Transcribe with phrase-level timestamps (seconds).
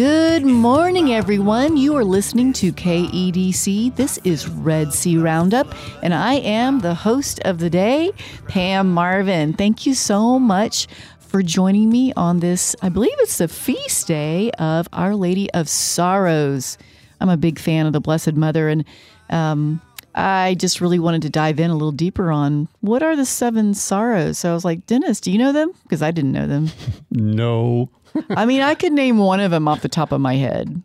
[0.00, 1.76] Good morning, everyone.
[1.76, 3.96] You are listening to KEDC.
[3.96, 8.10] This is Red Sea Roundup, and I am the host of the day,
[8.48, 9.52] Pam Marvin.
[9.52, 10.86] Thank you so much
[11.18, 15.68] for joining me on this, I believe it's the feast day of Our Lady of
[15.68, 16.78] Sorrows.
[17.20, 18.86] I'm a big fan of the Blessed Mother, and
[19.28, 19.82] um,
[20.14, 23.74] I just really wanted to dive in a little deeper on what are the seven
[23.74, 24.38] sorrows.
[24.38, 25.72] So I was like, Dennis, do you know them?
[25.82, 26.70] Because I didn't know them.
[27.12, 27.90] No.
[28.30, 30.82] I mean, I could name one of them off the top of my head.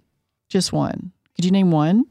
[0.49, 1.11] Just one.
[1.35, 2.05] Could you name one?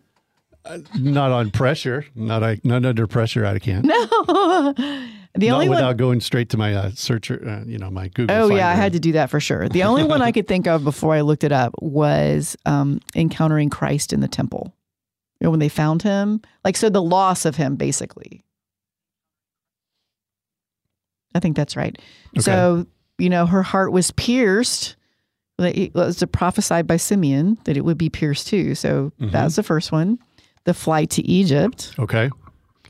[0.99, 2.07] Not on pressure.
[2.15, 3.45] Not I, not under pressure.
[3.45, 3.85] I can't.
[3.85, 4.07] No.
[5.35, 5.97] the not only without one.
[5.97, 7.43] going straight to my uh, searcher.
[7.47, 8.35] Uh, you know, my Google.
[8.35, 9.69] Oh yeah, I had to do that for sure.
[9.69, 13.69] The only one I could think of before I looked it up was um, encountering
[13.69, 14.75] Christ in the temple.
[15.41, 18.43] You know, when they found him, like so, the loss of him, basically.
[21.35, 21.99] I think that's right.
[22.39, 22.87] So
[23.19, 24.97] you know, her heart was pierced.
[25.59, 28.75] It was prophesied by Simeon that it would be pierced too.
[28.75, 30.19] So that was the first one.
[30.65, 32.31] The flight to Egypt, Okay.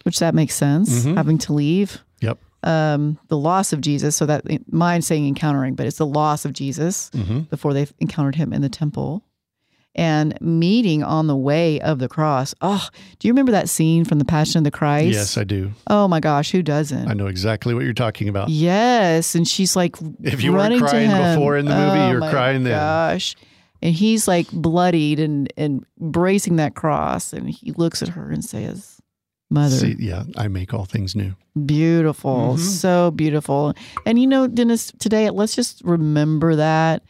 [0.04, 1.16] which that makes sense, Mhm.
[1.16, 2.02] having to leave.
[2.20, 2.38] Yep.
[2.62, 4.16] Um, the loss of Jesus.
[4.16, 8.36] So that mine saying encountering, but it's the loss of Jesus hmm before they encountered
[8.36, 9.22] him in the temple.
[9.96, 12.52] And meeting on the way of the cross.
[12.60, 12.88] Oh,
[13.20, 15.14] do you remember that scene from the Passion of the Christ?
[15.14, 15.70] Yes, I do.
[15.86, 17.06] Oh my gosh, who doesn't?
[17.08, 18.48] I know exactly what you're talking about.
[18.48, 21.34] Yes, and she's like If you weren't running to crying him.
[21.38, 22.72] before in the movie, Oh you're crying then.
[22.72, 23.36] Gosh,
[23.82, 28.44] and he's like bloodied and and bracing that cross, and he looks at her and
[28.44, 29.00] says,
[29.48, 31.34] "Mother, See, yeah, I make all things new.
[31.66, 32.58] beautiful, Mhm.
[32.58, 33.74] so beautiful."
[34.06, 37.02] And you know, Dennis, today let's just remember that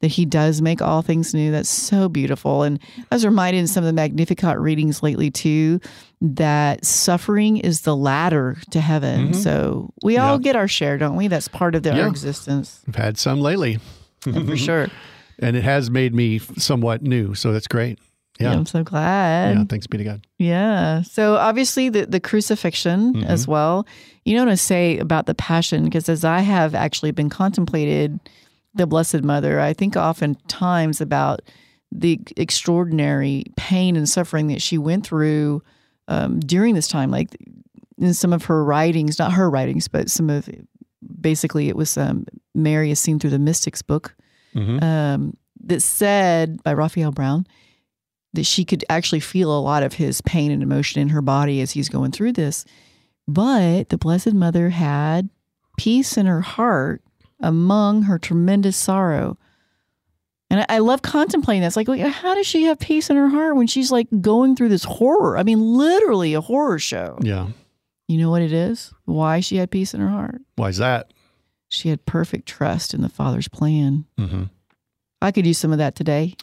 [0.00, 1.50] that he does make all things new.
[1.50, 2.62] That's so beautiful.
[2.62, 2.78] And
[3.10, 5.80] I was reminded in some of the Magnificat readings lately too
[6.20, 9.30] that suffering is the ladder to heaven.
[9.32, 9.34] Mhm.
[9.36, 11.28] So we all get our share, don't we?
[11.28, 12.08] That's part of their Yeah.
[12.08, 13.78] existence I've had some lately,
[14.22, 14.88] for sure.
[15.40, 17.34] and it has made me somewhat new.
[17.34, 17.98] So that's great.
[18.40, 18.52] Yeah.
[18.52, 19.56] I'm so glad.
[19.56, 19.64] Yeah.
[19.68, 20.20] Thanks be to God.
[20.38, 21.02] Yeah.
[21.02, 23.26] So obviously the the crucifixion Mhm.
[23.26, 23.84] as well.
[24.24, 28.20] You know what I say about the passion because as I have actually been contemplated
[28.78, 31.42] the Blessed Mother, I think oftentimes about
[31.92, 35.62] the extraordinary pain and suffering that she went through
[36.08, 37.10] um, during this time.
[37.10, 37.28] Like
[37.98, 40.48] in some of her writings, not her writings, but some of
[41.20, 44.14] basically it was um, Mary is seen through the Mystics book
[44.54, 44.82] Mhm.
[44.82, 47.46] um, that said by Raphael Brown
[48.32, 51.60] that she could actually feel a lot of his pain and emotion in her body
[51.60, 52.64] as he's going through this.
[53.26, 55.28] But the Blessed Mother had
[55.76, 57.02] peace in her heart
[57.40, 59.36] among her tremendous sorrow.
[60.50, 61.76] And I, I love contemplating this.
[61.76, 64.84] Like, how does she have peace in her heart when she's like going through this
[64.84, 65.36] horror?
[65.36, 67.18] I mean, literally a horror show.
[67.20, 67.48] Yeah.
[68.08, 68.92] You know what it is?
[69.04, 70.40] Why she had peace in her heart?
[70.56, 71.12] Why is that?
[71.68, 74.06] She had perfect trust in the Father's plan.
[74.16, 74.44] hmm
[75.20, 76.36] I could use some of that today.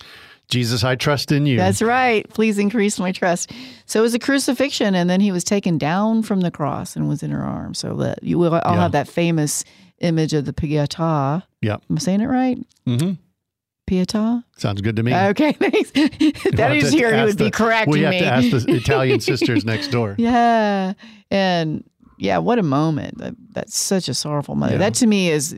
[0.50, 1.58] Jesus, I trust in you.
[1.58, 2.28] That's right.
[2.30, 3.52] Please increase my trust.
[3.86, 7.08] So it was a crucifixion, and then he was taken down from the cross and
[7.10, 7.80] was in her arms.
[7.80, 8.82] So that you will all Yeah.
[8.82, 9.64] have that famous
[10.00, 11.44] image of the Pietà.
[11.62, 11.82] Yep.
[11.90, 12.58] Am I saying it right?
[12.86, 13.14] hmm
[13.90, 14.44] Pietà?
[14.58, 15.16] Sounds good to me.
[15.16, 15.92] Okay, thanks.
[15.92, 18.20] That is here ask would be the- correcting We have me.
[18.20, 20.16] to ask the Italian sisters next door.
[20.20, 20.94] yeah.
[21.30, 21.84] And
[22.18, 23.18] yeah, what a moment.
[23.20, 24.74] That, that's such a sorrowful mother.
[24.74, 24.78] Yeah.
[24.80, 25.56] That to me is,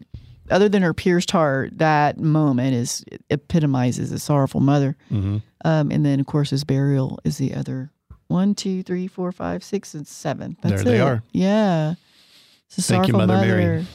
[0.50, 4.96] other than her pierced heart, that moment is epitomizes a sorrowful mother.
[5.10, 7.92] hmm Um, and then, of course, his burial is the other
[8.28, 10.58] one, two, three, four, five, six, and seven.
[10.62, 11.02] That's There they it.
[11.02, 11.24] are.
[11.32, 11.96] Yeah.
[12.68, 13.86] It's a Thank you, sorrowful Mother Mary.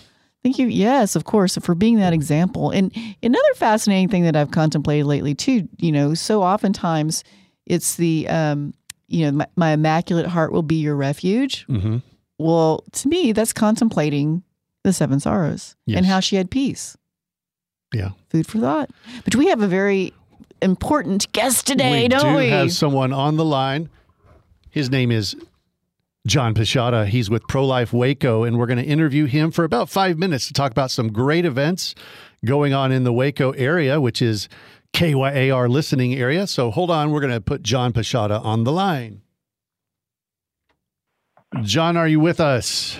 [0.43, 0.67] Thank you.
[0.67, 2.71] Yes, of course, for being that example.
[2.71, 2.93] And
[3.23, 7.23] another fascinating thing that I've contemplated lately, too, you know, so oftentimes
[7.67, 8.75] it's the, um,
[9.07, 11.65] you know, my, my immaculate heart will be your refuge.
[11.67, 11.99] hmm
[12.39, 14.43] Well, to me, that's contemplating
[14.85, 15.99] the seven sorrows Yes.
[15.99, 16.97] and how she had peace.
[17.95, 18.11] Yeah.
[18.31, 18.91] Food for thought.
[19.25, 20.13] But we have a very
[20.61, 22.49] important guest today, we don't do we?
[22.49, 23.89] have someone on the line.
[24.71, 25.37] His name is
[26.27, 27.07] John Pisciotta.
[27.07, 30.47] He's with Pro Life Waco, and we're going to interview him for about five minutes
[30.47, 31.95] to talk about some great events
[32.45, 34.49] going on in the Waco area, which is
[34.95, 36.47] KYAR listening area.
[36.47, 39.21] So hold on, we're going to put John Pisciotta on the line.
[41.63, 42.99] John, are you with us?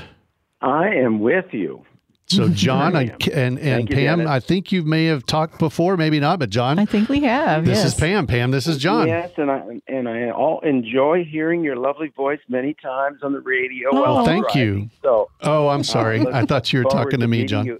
[0.63, 1.85] I am with you.
[2.27, 4.31] So John I and and, and Thank you, Pam, Dennis.
[4.31, 7.65] I think you may have talked before, maybe not, but John, I think we have.
[7.67, 7.87] this yes.
[7.87, 8.27] is Pam.
[8.27, 9.07] Pam, this is John.
[9.09, 13.41] Yes, and I and I all enjoy hearing your lovely voice many times on the
[13.41, 13.91] radio.
[13.93, 14.79] Oh, while thank driving.
[14.81, 14.91] you.
[15.03, 16.21] So Oh, I'm uh, sorry.
[16.21, 17.67] look I thought you were talking to me, John.
[17.67, 17.79] you.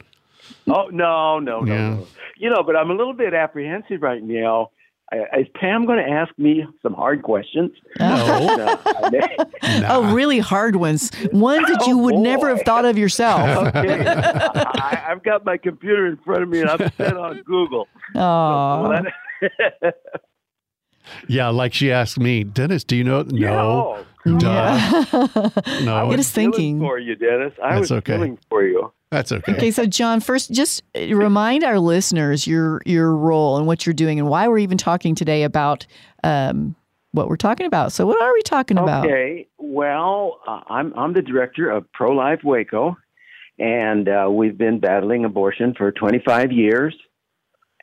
[0.69, 1.91] Oh no, no, no, Yeah.
[1.95, 2.07] no.
[2.37, 4.71] You know, but I'm a little bit apprehensive right now.
[5.13, 7.71] I- Is Pam going to ask me some hard questions?
[7.99, 8.79] No.
[9.65, 9.95] Oh, nah.
[9.95, 11.11] Oh, really hard ones.
[11.33, 13.69] Ones that you Oh, would never have thought of yourself.
[13.77, 14.05] okay.
[14.07, 17.87] I, I've got my computer in front of me and I'm set on Google.
[18.17, 19.93] Oh, Well,
[21.29, 23.23] Yeah, like she asked me, Dennis, do you know?
[23.23, 24.05] No.
[24.25, 24.39] Yeah.
[24.39, 24.39] Duh.
[24.49, 25.49] yeah.
[25.85, 25.97] No.
[25.97, 26.81] I Get was thinking.
[26.81, 27.53] for you, Dennis.
[27.63, 28.15] I That's was okay.
[28.15, 28.93] feeling for you.
[29.13, 29.53] That's okay.
[29.53, 34.19] Okay, so John, first, just remind our listeners your your role and what you're doing,
[34.19, 35.87] and why we're even talking today about
[36.25, 36.75] um,
[37.11, 37.93] what we're talking about.
[37.93, 39.05] So, what are we talking about?
[39.05, 39.49] Okay.
[39.59, 42.97] Well, uh, I'm I'm the director of Pro Life Waco,
[43.59, 46.95] and uh, we've been battling abortion for 25 years,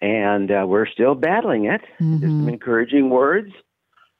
[0.02, 1.82] and uh, we're still battling it.
[2.00, 3.52] There's some encouraging words,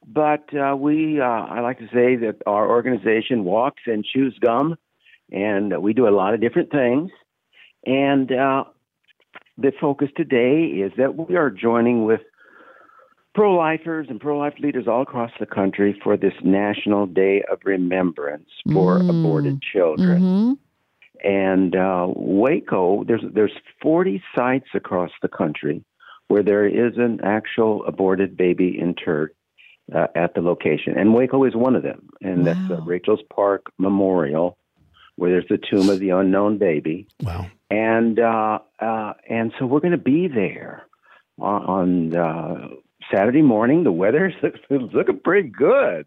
[0.06, 4.76] but uh, we uh, I like to say that our organization walks and chews gum,
[5.32, 7.10] and we do a lot of different things,
[7.86, 8.64] and uh,
[9.58, 12.20] the focus today is that we are joining with
[13.34, 17.58] pro lifers and pro life leaders all across the country for this National Day of
[17.64, 19.10] Remembrance for Mm.
[19.10, 20.22] aborted children.
[20.22, 20.58] Mhm.
[21.22, 23.52] And uh, Waco, there's there's
[23.82, 25.84] 40 sites across the country
[26.28, 29.32] where there is an actual aborted baby interred
[29.92, 32.08] uh, at the location, and Waco is one of them.
[32.22, 32.84] And that's uh, Wow.
[32.86, 34.56] Rachel's Park Memorial,
[35.20, 37.46] where there's the tomb of the unknown baby Wow.
[37.70, 40.84] and uh, uh, and so we're going to be there
[41.38, 42.68] on, on uh,
[43.12, 43.84] Saturday morning.
[43.84, 44.34] The weather's
[44.70, 46.06] looking pretty good,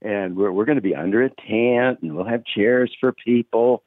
[0.00, 3.82] and we're we're going to be under a tent, and we'll have chairs for people,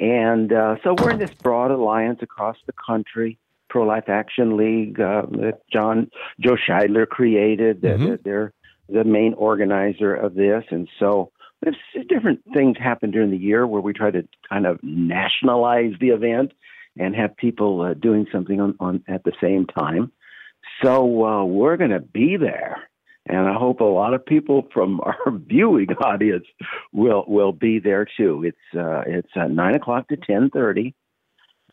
[0.00, 3.38] and uh, so we're in this broad alliance across the country.
[3.70, 6.10] Pro Life Action League uh, that John
[6.40, 7.80] Joe Scheidler created.
[7.82, 8.08] Mhm.
[8.10, 8.52] that They're
[8.88, 11.32] the main organizer of this, and so
[11.62, 11.76] there's
[12.08, 16.52] different things happen during the year where we try to kind of nationalize the event
[16.98, 20.12] and have people uh, doing something on, on at the same time.
[20.82, 22.88] So uh, we're going to be there,
[23.26, 26.46] and I hope a lot of people from our viewing audience
[26.92, 28.44] will will be there too.
[28.44, 30.94] It's uh, it's uh, nine o'clock to ten thirty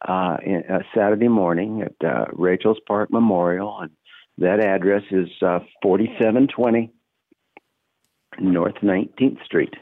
[0.07, 0.37] uh,
[0.69, 3.91] uh, Saturday morning at uh, Rachel's Park Memorial, and
[4.37, 5.29] that address is
[5.81, 6.91] forty seven twenty
[8.39, 9.73] North Nineteenth Street.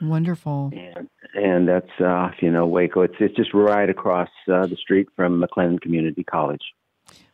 [0.00, 0.72] Wonderful.
[0.74, 5.08] And and that's uh, you know Waco, it's it's just right across uh, the street
[5.16, 6.62] from McLennan Community College.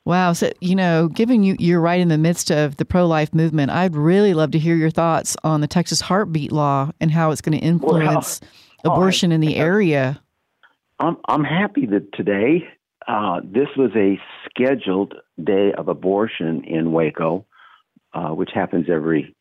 [0.05, 0.33] Wow.
[0.33, 3.71] So, you know, given you you're right in the midst of the pro life movement,
[3.71, 7.41] I'd really love to hear your thoughts on the Texas heartbeat law and how it's
[7.41, 8.41] going to influence
[8.85, 10.21] oh, I- abortion in the area.
[10.99, 12.69] I'm I'm happy that today
[13.09, 17.45] uh, this was a scheduled day of abortion in Waco,
[18.13, 19.35] uh, which happens every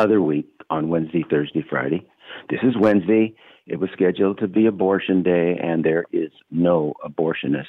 [0.00, 2.06] other week on Wednesday, Thursday, Friday.
[2.48, 3.34] This is Wednesday.
[3.66, 7.66] It was scheduled to be abortion day, and there is no abortionist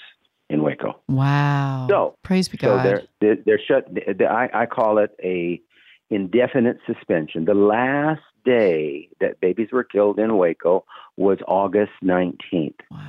[0.50, 1.00] in Waco.
[1.08, 1.88] Wow.
[1.90, 2.86] So- praise be So God.
[2.86, 3.88] they're they're, they're shut.
[3.94, 5.62] they- I, I call it a
[6.10, 7.46] indefinite suspension.
[7.46, 10.86] The last day that babies were killed in Waco
[11.18, 12.76] was August nineteenth.
[12.90, 13.08] wow.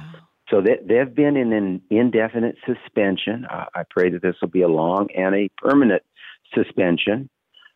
[0.51, 3.47] So they, they've been in an indefinite suspension.
[3.51, 6.03] Uh, I pray that this will be a long and a permanent
[6.55, 7.31] suspension.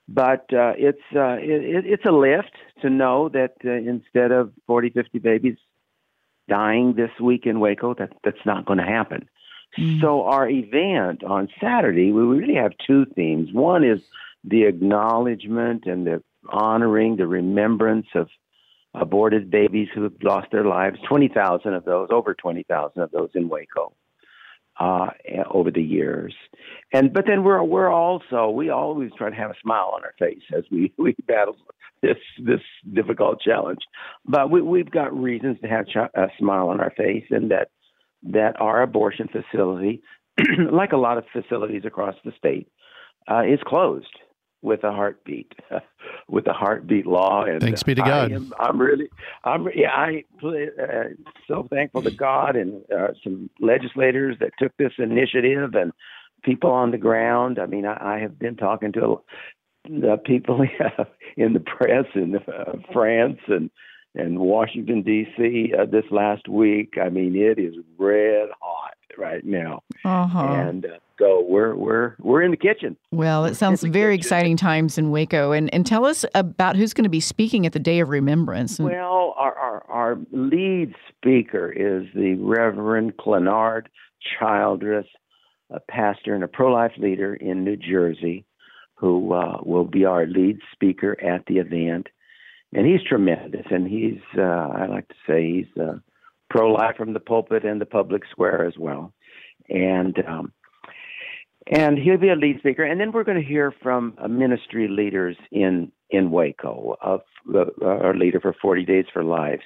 [0.08, 4.90] But uh, it's uh, it, it's a lift to know that uh, instead of 40,
[4.90, 5.56] 50 babies
[6.48, 9.28] dying this week in Waco, that that's not going to happen.
[9.76, 10.00] Mm.
[10.00, 13.52] So our event on Saturday, we really have two themes.
[13.52, 14.00] One is
[14.44, 18.28] the acknowledgement and the honoring, the remembrance of
[18.94, 20.98] aborted babies who have lost their lives.
[21.08, 23.92] Twenty thousand of those, over twenty thousand of those in Waco,
[24.78, 25.08] uh,
[25.50, 26.34] over the years.
[26.92, 30.14] And but then we're we're also we always try to have a smile on our
[30.18, 31.56] face as we we battle
[32.02, 32.60] this this
[32.92, 33.80] difficult challenge.
[34.24, 37.70] But we we've got reasons to have ch- a smile on our face, and that
[38.24, 40.02] that our abortion facility,
[40.70, 42.68] like a lot of facilities across the state,
[43.30, 44.06] uh, is closed
[44.62, 45.52] with a heartbeat,
[46.28, 47.44] with a heartbeat law.
[47.44, 48.32] And Thanks be to I God.
[48.32, 49.08] am- I'm really,
[49.44, 51.04] I'm yeah, I uh,
[51.46, 55.92] so thankful to God and uh, some legislators that took this initiative and
[56.42, 57.58] people on the ground.
[57.58, 59.20] I mean, I, I have been talking to
[59.84, 60.66] the people
[61.36, 63.70] in the press in uh, France and
[64.14, 65.72] and Washington D.C.
[65.78, 66.94] Uh, this last week.
[67.00, 70.38] I mean, it is red hot right now, Uh-huh.
[70.38, 72.96] and uh, so we're we're we're in the kitchen.
[73.10, 74.26] Well, it sounds very kitchen.
[74.26, 75.52] exciting times in Waco.
[75.52, 78.78] And and tell us about who's going to be speaking at the Day of Remembrance.
[78.78, 83.88] Well, our, our our lead speaker is the Reverend Clenard
[84.38, 85.06] Childress,
[85.70, 88.44] a pastor and a pro-life leader in New Jersey,
[88.96, 92.08] who uh, will be our lead speaker at the event.
[92.74, 95.98] And he's tremendous, and he's uh, I like to say he's uh,
[96.50, 99.12] pro-life from the pulpit and the public square as well.
[99.68, 100.52] And um,
[101.66, 104.86] and he'll be a lead speaker, and then we're going to hear from uh, ministry
[104.88, 109.62] leaders in in Waco, of the, our leader for 40 Days for Lives,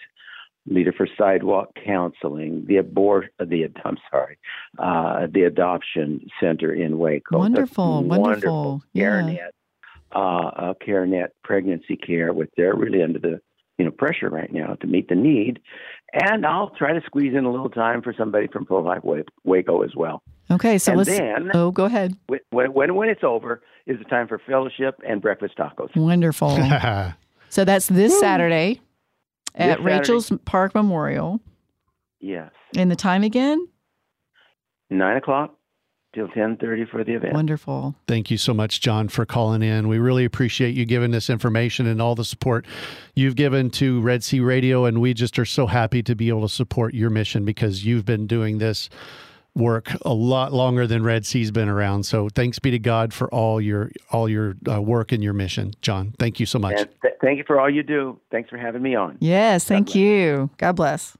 [0.67, 4.39] leader for Sidewalk Counseling, the abort the I'm sorry,
[4.79, 7.33] uh, the Adoption Center in Waco.
[7.33, 8.83] The Wonderful, wonderful.
[8.95, 9.05] Yeah.
[9.05, 9.51] CareNet,
[10.13, 13.41] uh, uh, CareNet pregnancy care, which they're really under the
[13.81, 15.59] you know pressure right now to meet the need,
[16.13, 19.23] and I'll try to squeeze in a little time for somebody from Pro Life Wa-
[19.45, 20.23] Waco as well.
[20.51, 21.09] Okay, so and let's.
[21.11, 22.15] then- oh, go ahead.
[22.27, 25.97] When, when when it's over is the time for fellowship and breakfast tacos.
[25.97, 26.51] Wonderful.
[27.49, 28.83] so that's this Saturday
[29.55, 31.41] at This Rachel's Park Memorial.
[32.21, 33.67] Yes, And the time again?
[34.91, 35.55] nine o'clock
[36.13, 37.35] till ten thirty for the event.
[37.35, 37.95] Wonderful.
[38.07, 39.89] Thank you so much, John, for calling in.
[39.89, 42.67] We really appreciate you giving this information and all the support
[43.15, 44.85] you've given to Red Sea Radio.
[44.85, 48.05] And we just are so happy to be able to support your mission because you've
[48.05, 48.91] been doing this
[49.55, 52.05] work a lot longer than Red Sea's been around.
[52.05, 55.73] So thanks be to God for all your all your uh, work and your mission,
[55.83, 56.15] John.
[56.19, 56.79] Thank you so much.
[56.79, 58.19] And th- thank you for all you do.
[58.31, 59.17] Thanks for having me on.
[59.21, 59.97] Yes, thank bless.
[59.97, 60.51] you.
[60.59, 61.17] God bless.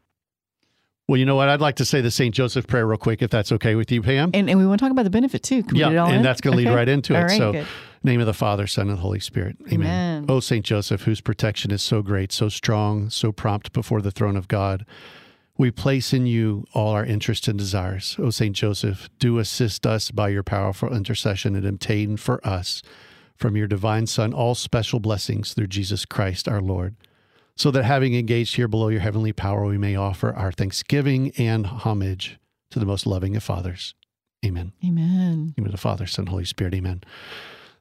[1.11, 1.49] Well, you know what?
[1.49, 2.33] I'd like to say the St.
[2.33, 4.31] Joseph prayer real quick, if that's okay with you, Pam.
[4.33, 5.65] And, and we want to talk about the benefit too.
[5.65, 6.23] Can yeah, and in?
[6.23, 6.77] that's going to lead Okay.
[6.77, 7.23] right into it.
[7.23, 7.67] right, so, good.
[8.05, 9.57] name of the Father, Son, and Holy Spirit.
[9.73, 9.81] Amen.
[9.81, 10.27] Amen.
[10.29, 14.37] Oh, Saint Joseph, whose protection is so great, so strong, so prompt before the throne
[14.37, 14.87] of God,
[15.59, 18.15] we place in you all our interests and desires.
[18.21, 22.83] O Saint Joseph, do assist us by your powerful intercession and obtain for us
[23.35, 26.95] from your divine Son all special blessings through Jesus Christ our Lord.
[27.61, 31.67] So that having engaged here below your heavenly power, we may offer our thanksgiving and
[31.67, 32.39] homage
[32.71, 33.95] to the most loving of fathers.
[34.43, 34.73] Amen.
[34.83, 35.53] Amen.
[35.59, 36.73] name of the Father, Son, Holy Spirit.
[36.73, 37.03] Amen.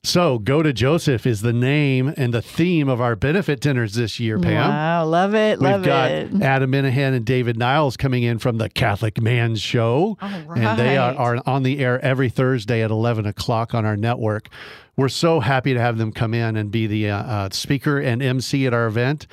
[0.04, 4.20] So, Go to Joseph is the name and the theme of our benefit dinners this
[4.20, 4.70] year, Pam.
[4.70, 6.42] Wow, love it, love We've got it.
[6.42, 10.18] Adam Minihan and David Niles coming in from the Catholic Man Show.
[10.20, 14.50] And they are, are on the air every Thursday at 11 o'clock on our network.
[14.98, 18.22] We're so happy to have them come in and be the uh, uh, speaker and
[18.22, 19.26] MC at our event.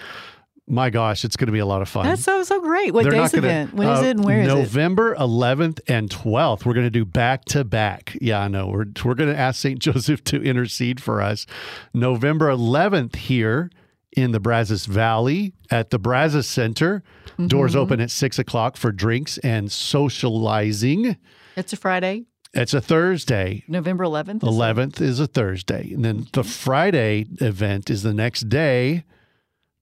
[0.69, 2.07] My gosh, it's going to be a lot of fun.
[2.07, 2.93] That's so so great.
[2.93, 3.75] What They're day's gonna- event?
[3.75, 4.55] When is uh, it and where is it?
[4.55, 6.65] November 11th and 12th.
[6.65, 8.17] We're going to do back to back.
[8.21, 8.67] Yeah, I know.
[8.67, 9.79] We're, we're going to ask St.
[9.87, 11.47] Joseph to intercede for us.
[11.95, 13.71] November 11th here
[14.17, 17.05] in the Brazos Valley at the Brazos Center.
[17.33, 17.47] Mm-hmm.
[17.47, 21.17] Doors open at six o'clock for drinks and socializing.
[21.55, 23.63] It's a Friday, It's a Thursday.
[23.69, 24.37] November 11th.
[24.37, 25.93] is 11th is a Thursday.
[25.93, 29.05] And then the Friday event is the next day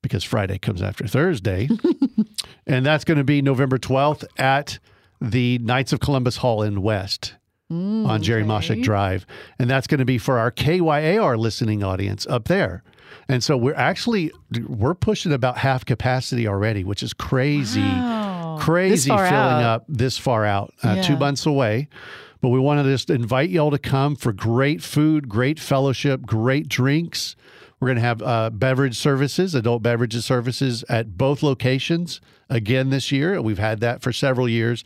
[0.04, 1.68] because Friday comes after Thursday.
[2.66, 4.78] and that's going to be November 12th at
[5.20, 7.34] the Knights of Columbus Hall in West
[7.70, 8.50] on Jerry okay.
[8.50, 9.26] Moshik Drive.
[9.58, 12.84] And that's going to be for our KYAR listening audience up there.
[13.28, 14.30] And so we're actually
[14.68, 18.58] we're pushing about half capacity already, which is crazy Wow.
[18.60, 19.62] crazy filling out.
[19.62, 21.88] up this far out, uh, two months away.
[22.42, 26.68] But we want to just invite y'all to come for great food, great fellowship, great
[26.68, 27.36] drinks.
[27.84, 33.12] We're going to have uh, beverage services, adult beverages services at both locations again this
[33.12, 33.42] year.
[33.42, 34.84] We've had that for several years.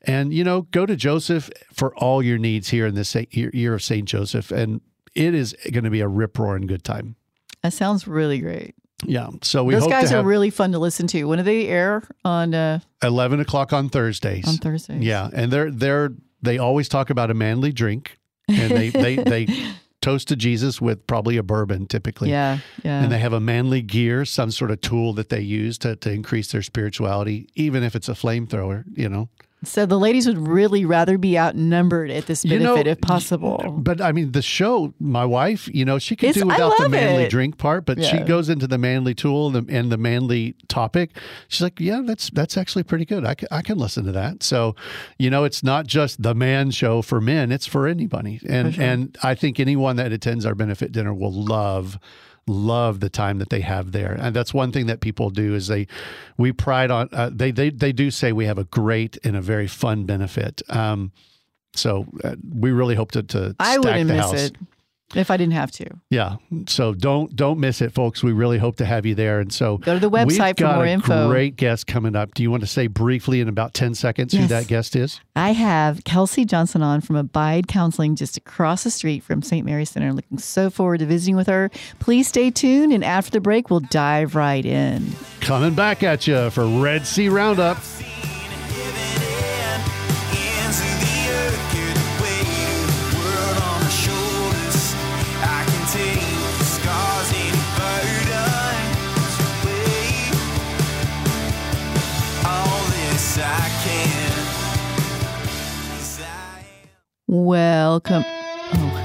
[0.00, 3.74] And, you know, go to Joseph for all your needs here in this sa- year
[3.74, 4.08] of St.
[4.08, 4.50] Joseph.
[4.50, 4.80] And
[5.14, 7.14] it is going to be a rip roaring good time.
[7.62, 8.74] That sounds really great.
[9.04, 9.28] Yeah.
[9.42, 11.22] So we Those guys are really fun to listen to.
[11.26, 14.48] When do they air on uh, 11 o'clock on Thursdays.
[14.48, 15.00] on Thursdays?
[15.00, 16.10] Yeah, and they're they're
[16.42, 18.18] they always talk about a manly drink,
[18.48, 19.46] and they they they
[20.02, 22.30] toast to Jesus with probably a bourbon typically.
[22.30, 23.02] Yeah, yeah.
[23.02, 26.12] And they have a manly gear, some sort of tool that they use to, to
[26.12, 29.30] increase their spirituality, even if it's a flamethrower, you know.
[29.64, 33.74] So the ladies would really rather be outnumbered at this You benefit know, if possible.
[33.78, 36.88] But I mean, the show, my wife, you know, she can It's- do without the
[36.88, 37.30] manly it.
[37.30, 41.16] drink part, but she goes into the manly tool and the, and the manly topic.
[41.48, 43.24] She's like, yeah, that's that's actually pretty good.
[43.24, 44.42] I can, I can listen to that.
[44.42, 44.74] So,
[45.18, 48.40] you know, it's not just the man show for men; it's for anybody.
[48.48, 51.98] And and I think anyone that attends our benefit dinner will love
[52.46, 55.68] love the time that they have there and that's one thing that people do is
[55.68, 55.86] they
[56.36, 59.40] we pride on uh, they they they do say we have a great and a
[59.40, 61.12] very fun benefit um
[61.74, 64.34] so uh, we really hope to, to I stack wouldn't the miss house.
[64.34, 64.56] it.
[65.14, 65.86] If I didn't have to.
[66.10, 66.36] Yeah.
[66.66, 68.22] So don't don't miss it, folks.
[68.22, 69.40] We really hope to have you there.
[69.40, 71.28] And so Go to the website for more a info.
[71.28, 72.34] Great guest coming up.
[72.34, 75.20] Do you want to say briefly in about ten seconds who that guest is?
[75.36, 79.64] I have Kelsey Johnson on from Abide Counseling just across the street from St.
[79.64, 80.12] Mary's Center.
[80.12, 81.70] Looking so forward to visiting with her.
[81.98, 85.12] Please stay tuned, and after the break, we'll dive right in.
[85.40, 87.78] Coming back at you for Red Sea Roundup.
[107.28, 108.24] Welcome.
[108.74, 108.98] Oh,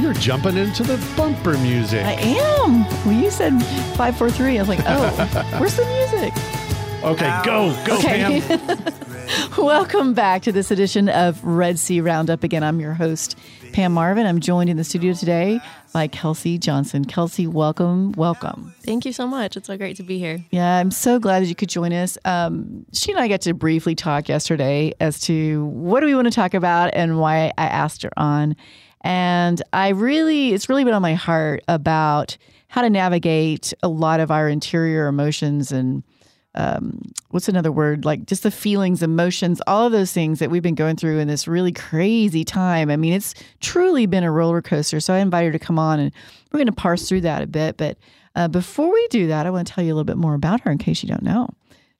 [0.00, 2.04] You're jumping into the bumper music.
[2.04, 2.84] I am.
[3.06, 3.62] Well, you said
[3.96, 4.58] five, four, three.
[4.58, 6.32] I was like, oh, where's the music?
[7.04, 8.40] okay, go, go, Okay.
[8.40, 8.94] Pam.
[9.64, 12.42] Welcome back to this edition of Red Sea Roundup.
[12.44, 13.38] Again, I'm your host,
[13.72, 14.26] Pam Marvin.
[14.26, 15.60] I'm joined in the studio today
[15.92, 17.04] by Kelsey Johnson.
[17.04, 18.74] Kelsey, welcome, welcome.
[18.84, 19.56] Thank you so much.
[19.56, 20.44] It's so great to be here.
[20.50, 22.18] Yeah, I'm so glad that you could join us.
[22.24, 26.26] Um, she and I got to briefly talk yesterday as to what do we want
[26.26, 28.56] to talk about and why I asked her on.
[29.00, 32.36] And I really, it's really been on my heart about
[32.68, 36.02] how to navigate a lot of our interior emotions and
[36.54, 38.04] um, what's another word?
[38.04, 41.28] Like just the feelings, emotions, all of those things that we've been going through in
[41.28, 42.90] this really crazy time.
[42.90, 45.00] I mean, it's truly been a roller coaster.
[45.00, 46.12] So I invite her to come on and
[46.50, 47.76] we're going to parse through that a bit.
[47.76, 47.96] But
[48.36, 50.60] uh, before we do that, I want to tell you a little bit more about
[50.62, 51.48] her in case you don't know,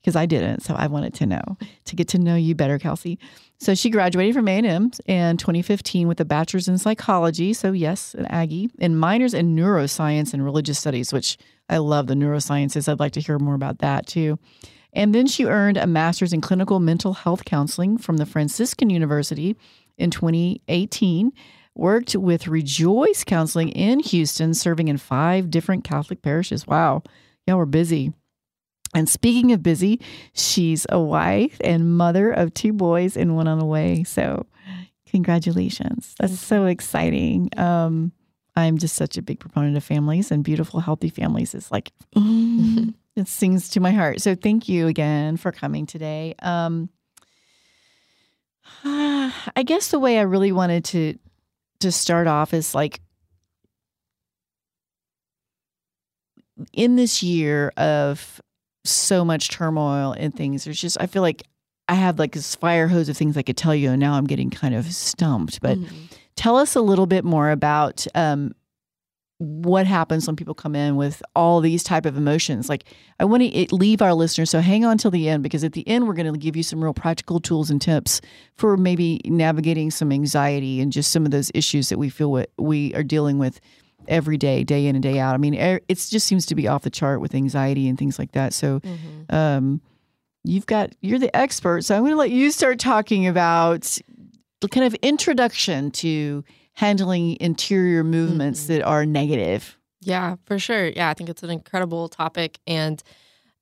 [0.01, 0.61] because I didn't.
[0.61, 1.57] So I wanted to know
[1.87, 3.19] to get to know you better, Kelsey.
[3.63, 7.53] So she graduated from A&M in 2015 with a bachelor's in psychology.
[7.53, 11.39] So yes, an Aggie, and minors in neuroscience and religious studies, which
[11.69, 12.89] I love the neurosciences.
[12.89, 14.41] I'd like to hear more about that too.
[14.93, 19.55] And then she earned a master's in clinical mental health counseling from the Franciscan University
[19.97, 21.31] in 2018.
[21.77, 26.67] Worked with Rejoice Counseling in Houston, serving in five different Catholic parishes.
[26.67, 27.05] Wow,
[27.47, 28.13] y'all were busy.
[28.95, 30.01] And speaking of busy,
[30.35, 34.05] she's a wife and mother of two boys and one on the way.
[34.05, 34.47] So,
[35.07, 36.15] congratulations.
[36.19, 37.49] That's so exciting.
[37.57, 38.13] Um,
[38.55, 41.55] I'm just such a big proponent of families and beautiful, healthy families.
[41.55, 44.21] Is like, it sings to my heart.
[44.21, 46.35] So, thank you again for coming today.
[46.43, 46.91] Um,
[48.85, 51.19] I guess the way I really wanted to
[51.81, 53.01] to start off is like
[56.73, 58.41] in this year of
[58.85, 60.65] so much turmoil and things.
[60.65, 61.43] There's just i feel like
[61.89, 64.27] i have like this fire hose of things i could tell you and now i'm
[64.27, 65.61] getting kind of stumped.
[65.61, 65.79] But
[66.37, 68.53] tell us a little bit more about um,
[69.39, 72.69] what happens when people come in with all these type of emotions.
[72.69, 72.85] Like
[73.21, 75.87] i want to leave our listeners so hang on till the end because at the
[75.87, 78.21] end we're going to give you some real practical tools and tips
[78.57, 82.51] for maybe navigating some anxiety and just some of those issues that we feel what
[82.59, 83.61] we are dealing with
[84.09, 85.35] every day day in and day out.
[85.35, 88.33] I mean it just seems to be off the chart with anxiety and things like
[88.33, 88.53] that.
[88.53, 88.81] So
[89.31, 89.81] um,
[90.45, 93.97] you've got you're the expert so i'm going to let you start talking about
[94.61, 96.43] the kind of introduction to
[96.75, 99.77] handling interior movements that are negative.
[100.01, 100.89] Yeah, for sure.
[100.89, 103.03] Yeah, I think it's an incredible topic and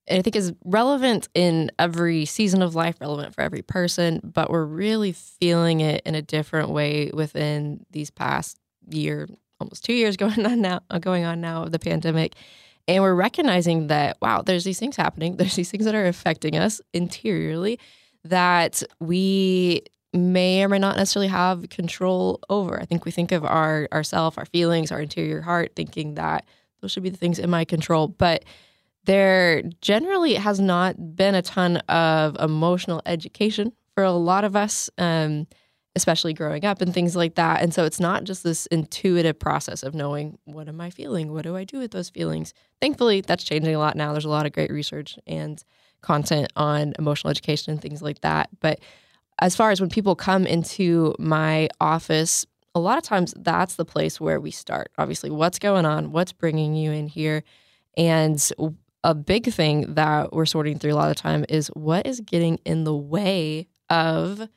[0.08, 4.64] I think is relevant in every season of life, relevant for every person, but we're
[4.64, 9.28] really feeling it in a different way within these past year,
[9.60, 12.34] almost 2 years going on now, uh, going on now of the pandemic.
[12.88, 15.36] And we're recognizing that wow, there's these things happening.
[15.38, 17.78] There's these things that are affecting us interiorly
[18.24, 22.80] that we may or may not necessarily have control over.
[22.80, 26.44] I think we think of our ourself, our feelings, our interior heart, thinking that
[26.80, 28.08] those should be the things in my control.
[28.08, 28.44] But
[29.04, 34.90] there generally has not been a ton of emotional education for a lot of us,
[34.98, 35.46] um,
[35.96, 37.62] especially growing up and things like that.
[37.62, 41.32] And so it's not just this intuitive process of knowing what am I feeling?
[41.32, 42.54] What do I do with those feelings?
[42.80, 44.12] Thankfully, that's changing a lot now.
[44.12, 45.62] There's a lot of great research and
[46.00, 48.48] content on emotional education and things like that.
[48.60, 48.80] But
[49.40, 53.84] as far as when people come into my office, a lot of times that's the
[53.84, 54.92] place where we start.
[54.96, 56.12] Obviously, what's going on?
[56.12, 57.42] What's bringing you in here?
[57.96, 58.40] And
[59.02, 62.58] a big thing that we're sorting through a lot of time is what is getting
[62.64, 64.48] in the way of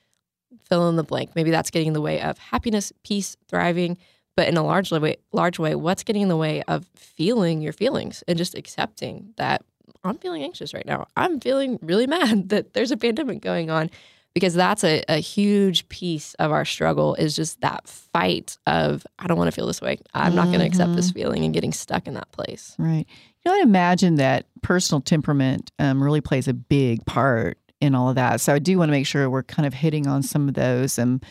[0.68, 1.32] fill in the blank.
[1.36, 3.98] Maybe that's getting in the way of happiness, peace, thriving.
[4.36, 7.74] But in a large way, large way, what's getting in the way of feeling your
[7.74, 9.64] feelings and just accepting that
[10.04, 11.08] I'm feeling anxious right now.
[11.16, 13.90] I'm feeling really mad that there's a pandemic going on
[14.34, 19.28] because that's a, a huge piece of our struggle is just that fight of I
[19.28, 20.00] don't want to feel this way.
[20.14, 22.76] I'm not going to accept this feeling and getting stuck in that place.
[22.80, 23.06] Right.
[23.46, 28.08] You know, I imagine that personal temperament um, really plays a big part in all
[28.08, 28.40] of that.
[28.40, 30.98] So I do want to make sure we're kind of hitting on some of those.
[30.98, 31.24] And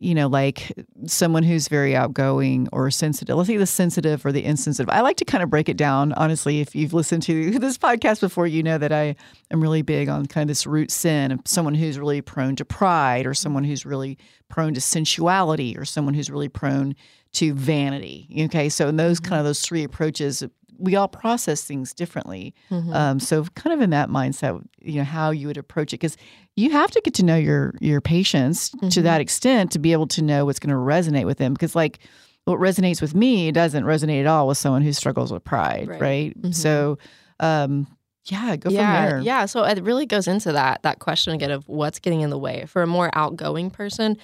[0.00, 0.72] you know, like
[1.06, 3.36] someone who's very outgoing or sensitive.
[3.36, 4.92] Let's say the sensitive or the insensitive.
[4.92, 6.12] I like to kind of break it down.
[6.14, 9.14] Honestly, if you've listened to this podcast before, you know that I
[9.52, 12.64] am really big on kind of this root sin of someone who's really prone to
[12.64, 16.96] pride or someone who's really prone to sensuality or someone who's really prone
[17.34, 18.28] to vanity.
[18.46, 18.70] Okay.
[18.70, 19.28] So in those mm-hmm.
[19.28, 20.42] kind of those three approaches,
[20.82, 22.54] we all process things differently.
[22.92, 26.16] Um, so kind of in that mindset, you know, how you would approach it, because
[26.56, 30.08] you have to get to know your your patients to that extent to be able
[30.08, 31.52] to know what's going to resonate with them.
[31.52, 32.00] Because like
[32.44, 36.00] what resonates with me doesn't resonate at all with someone who struggles with pride, right?
[36.00, 36.54] Right.
[36.54, 36.98] So,
[37.38, 37.86] um,
[38.24, 39.20] yeah, go yeah, from there.
[39.20, 42.38] Yeah, so it really goes into that that question again of what's getting in the
[42.38, 42.66] way.
[42.66, 44.16] For a more outgoing person,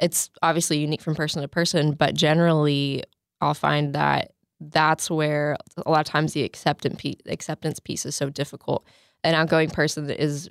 [0.00, 3.04] it's obviously unique from person to person, but generally
[3.40, 8.84] I'll find that that's where a lot of times the acceptance piece, is so difficult.
[9.24, 10.50] An outgoing person is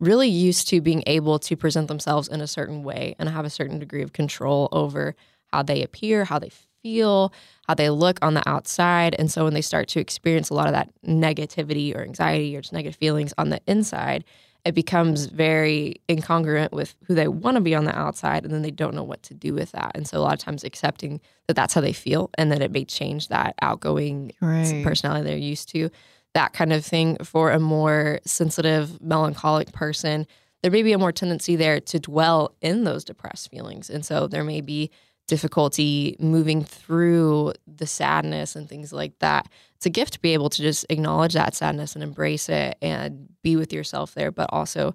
[0.00, 3.50] really used to being able to present themselves in a certain way and have a
[3.50, 5.14] certain degree of control over
[5.52, 6.50] how they appear, how they
[6.82, 7.32] feel,
[7.66, 9.14] how they look on the outside.
[9.18, 12.60] And so when they start to experience a lot of that negativity or anxiety or
[12.60, 14.24] just negative feelings on the inside,
[14.64, 18.62] it becomes very incongruent with who they want to be on the outside and then
[18.62, 19.92] they don't know what to do with that.
[19.94, 22.72] And so a lot of times accepting that that's how they feel and that it
[22.72, 24.82] may change that outgoing Right.
[24.82, 25.90] personality they're used to,
[26.32, 30.26] that kind of thing for a more sensitive, melancholic person.
[30.62, 33.90] There may be a more tendency there to dwell in those depressed feelings.
[33.90, 34.90] And so there may be
[35.26, 39.48] difficulty moving through the sadness and things like that.
[39.76, 43.28] It's a gift to be able to just acknowledge that sadness and embrace it and
[43.42, 44.94] be with yourself there, but also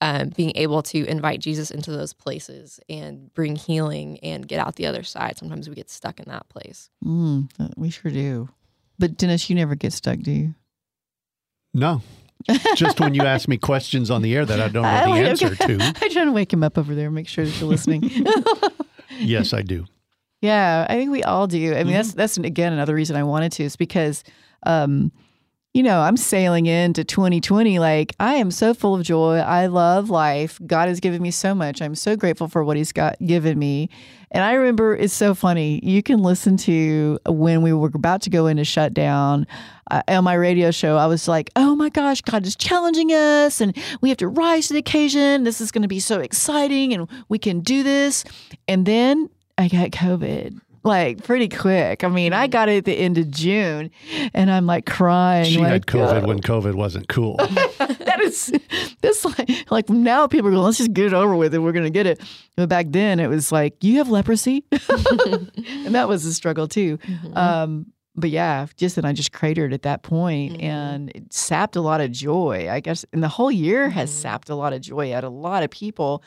[0.00, 4.76] um, being able to invite Jesus into those places and bring healing and get out
[4.76, 5.38] the other side.
[5.38, 6.90] Sometimes we get stuck in that place.
[7.04, 8.48] Mm, we sure do.
[8.98, 10.54] But Dennis, you never get stuck, do you?
[11.74, 12.02] No.
[12.76, 15.54] Just when you ask me questions on the air that I don't know the answer
[15.54, 15.78] to.
[16.00, 18.02] I try to wake him up over there, make sure that you're listening.
[19.18, 19.86] Yes, I do.
[20.40, 21.74] Yeah, I think we all do.
[21.74, 24.22] I mean, that's that's again another reason I wanted to is because,
[24.64, 25.10] um,
[25.78, 29.36] you know, I'm sailing into 2020 like I am so full of joy.
[29.36, 30.58] I love life.
[30.66, 31.80] God has given me so much.
[31.80, 33.88] I'm so grateful for what He's got given me.
[34.32, 35.78] And I remember it's so funny.
[35.84, 39.46] You can listen to when we were about to go into shutdown
[39.88, 40.96] uh, on my radio show.
[40.96, 44.66] I was like, "Oh my gosh, God is challenging us, and we have to rise
[44.66, 45.44] to the occasion.
[45.44, 48.24] This is going to be so exciting, and we can do this."
[48.66, 52.04] And then I got COVID like pretty quick.
[52.04, 52.50] I mean, I mm-hmm.
[52.50, 53.90] got it at the end of June
[54.34, 55.50] and I'm like crying.
[55.50, 57.36] She like, had COVID "Oh." when COVID wasn't cool.
[57.78, 58.52] that is
[59.02, 61.72] this like like now people are going, let's just get it over with and we're
[61.72, 62.20] gonna get it.
[62.56, 64.64] But back then it was like, you have leprosy.
[64.70, 66.98] and that was a struggle too.
[66.98, 67.36] Mm-hmm.
[67.36, 70.64] Um but yeah, just and I just cratered at that point mm-hmm.
[70.64, 72.68] and it sapped a lot of joy.
[72.70, 75.62] I guess and the whole year has sapped a lot of joy at a lot
[75.62, 76.22] of people.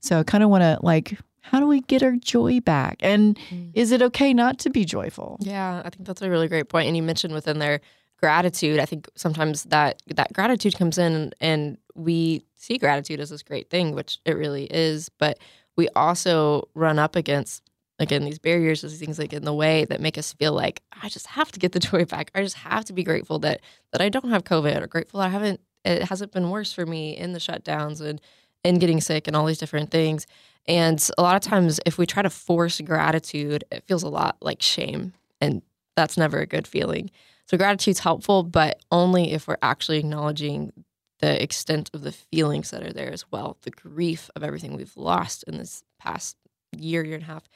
[0.00, 2.96] So I kind of want to like, how do we get our joy back?
[3.00, 3.70] And mm.
[3.74, 5.38] is it okay not to be joyful?
[5.40, 6.86] Yeah, I think that's a really great point.
[6.86, 7.80] And you mentioned within there
[8.20, 8.78] gratitude.
[8.78, 13.70] I think sometimes that that gratitude comes in and we see gratitude as this great
[13.70, 15.08] thing, which it really is.
[15.08, 15.38] But
[15.76, 17.62] we also run up against
[17.98, 21.08] again these barriers, these things like in the way that make us feel like I
[21.08, 22.30] just have to get the joy back.
[22.34, 23.60] I just have to be grateful that
[23.92, 26.84] that I don't have COVID or grateful that I haven't it hasn't been worse for
[26.84, 28.20] me in the shutdowns and
[28.62, 30.26] and getting sick and all these different things.
[30.70, 34.36] And a lot of times, if we try to force gratitude, it feels a lot
[34.40, 35.14] like shame.
[35.40, 35.62] And
[35.96, 37.10] that's never a good feeling.
[37.46, 40.72] So, gratitude's helpful, but only if we're actually acknowledging
[41.18, 44.96] the extent of the feelings that are there as well the grief of everything we've
[44.96, 46.36] lost in this past
[46.78, 47.48] year, year and a half,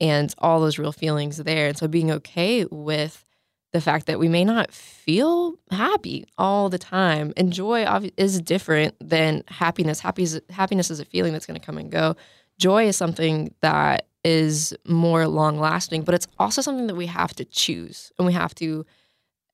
[0.00, 1.66] and all those real feelings there.
[1.66, 3.24] And so, being okay with
[3.72, 7.32] the fact that we may not feel happy all the time.
[7.36, 7.84] And joy
[8.16, 10.00] is different than happiness.
[10.00, 12.16] Happy is, happiness is a feeling that's going to come and go.
[12.60, 17.34] Joy is something that is more long lasting, but it's also something that we have
[17.36, 18.84] to choose and we have to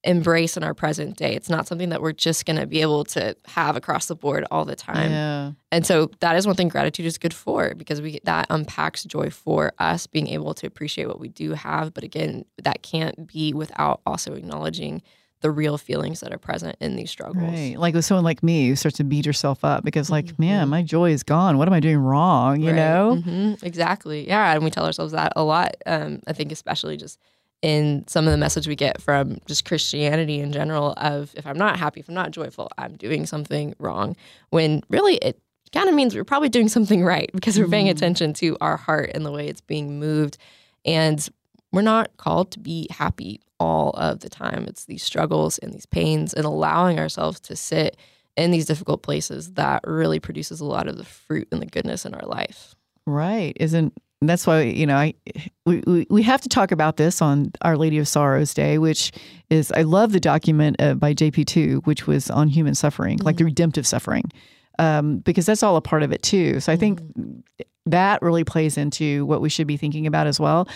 [0.03, 1.35] embrace in our present day.
[1.35, 4.45] It's not something that we're just going to be able to have across the board
[4.51, 5.11] all the time.
[5.11, 5.53] Yeah.
[5.71, 9.31] And so that is one thing gratitude is good for because we that unpacks joy
[9.31, 11.95] for us being able to appreciate what we do have.
[11.95, 15.03] But again, that can't be without also acknowledging
[15.43, 17.43] the real feelings that are present in these struggles.
[17.53, 17.77] Right.
[17.79, 20.83] Like with someone like me who starts to beat herself up because, like, man, my
[20.83, 21.59] joy is gone.
[21.59, 22.61] What am I doing wrong?
[22.61, 22.77] You Right.
[22.77, 23.23] know?
[23.25, 23.63] Mhm.
[23.63, 24.27] Exactly.
[24.27, 24.55] Yeah.
[24.55, 25.77] And we tell ourselves that a lot.
[25.85, 27.19] Um, I think, especially just
[27.63, 31.59] in some of the message we get from just Christianity in general of if I'm
[31.59, 34.17] not happy, if I'm not joyful, I'm doing something wrong.
[34.51, 35.39] When really it
[35.73, 39.11] kind of means we're probably doing something right because we're paying attention to our heart
[39.15, 40.39] and the way it's being moved.
[40.85, 41.27] And
[41.73, 44.65] we're not called to be happy all of the time.
[44.69, 47.97] It's these struggles and these pains and allowing ourselves to sit
[48.37, 52.05] in these difficult places that really produces a lot of the fruit and the goodness
[52.05, 52.75] in our life.
[53.07, 53.57] Right.
[53.59, 53.93] Isn't
[54.23, 55.15] that's why you know I
[55.67, 59.13] we, we we have to talk about this on Our Lady of Sorrows Day, which
[59.51, 63.37] is I love the document uh, by JP two, which was on human suffering, like
[63.37, 64.25] the redemptive suffering,
[64.79, 66.61] um, because that's all a part of it too.
[66.61, 67.01] So I think
[67.85, 70.67] that really plays into what we should be thinking about as well.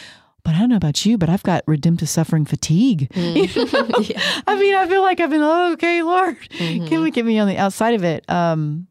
[0.42, 3.08] But I don't know about you, but I've got redemptive suffering fatigue.
[3.14, 7.48] I mean, I feel like I've been oh, okay, Lord, can we get me on
[7.48, 8.28] the outside of it?
[8.30, 8.86] Um,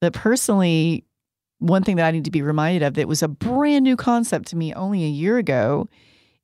[0.00, 1.04] but personally,
[1.58, 4.48] one thing that I need to be reminded of that was a brand new concept
[4.48, 5.88] to me only a year ago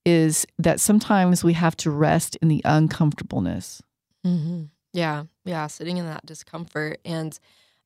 [0.04, 3.82] is that sometimes we have to rest in the uncomfortableness.
[4.24, 7.38] hmm Yeah, yeah, sitting in that discomfort, and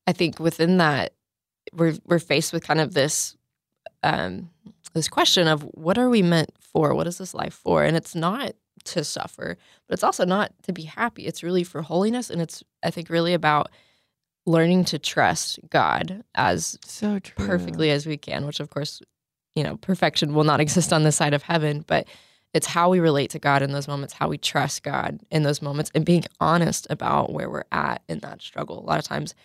[0.07, 1.13] I think within that,
[1.73, 3.35] we're we're faced with kind of this
[4.03, 4.49] um,
[4.93, 6.93] this question of what are we meant for?
[6.93, 7.83] What is this life for?
[7.83, 8.53] And it's not
[8.85, 9.57] to suffer,
[9.87, 11.25] but it's also not to be happy.
[11.25, 13.69] It's really for holiness, and it's I think really about
[14.45, 17.45] learning to trust God as So true.
[17.45, 19.01] perfectly as we can, which of course,
[19.55, 22.07] you know, perfection will not exist on this side of heaven, but
[22.53, 25.61] it's how we relate to God in those moments, how we trust God in those
[25.61, 28.79] moments, and being honest about where we're at in that struggle.
[28.79, 29.35] A lot of times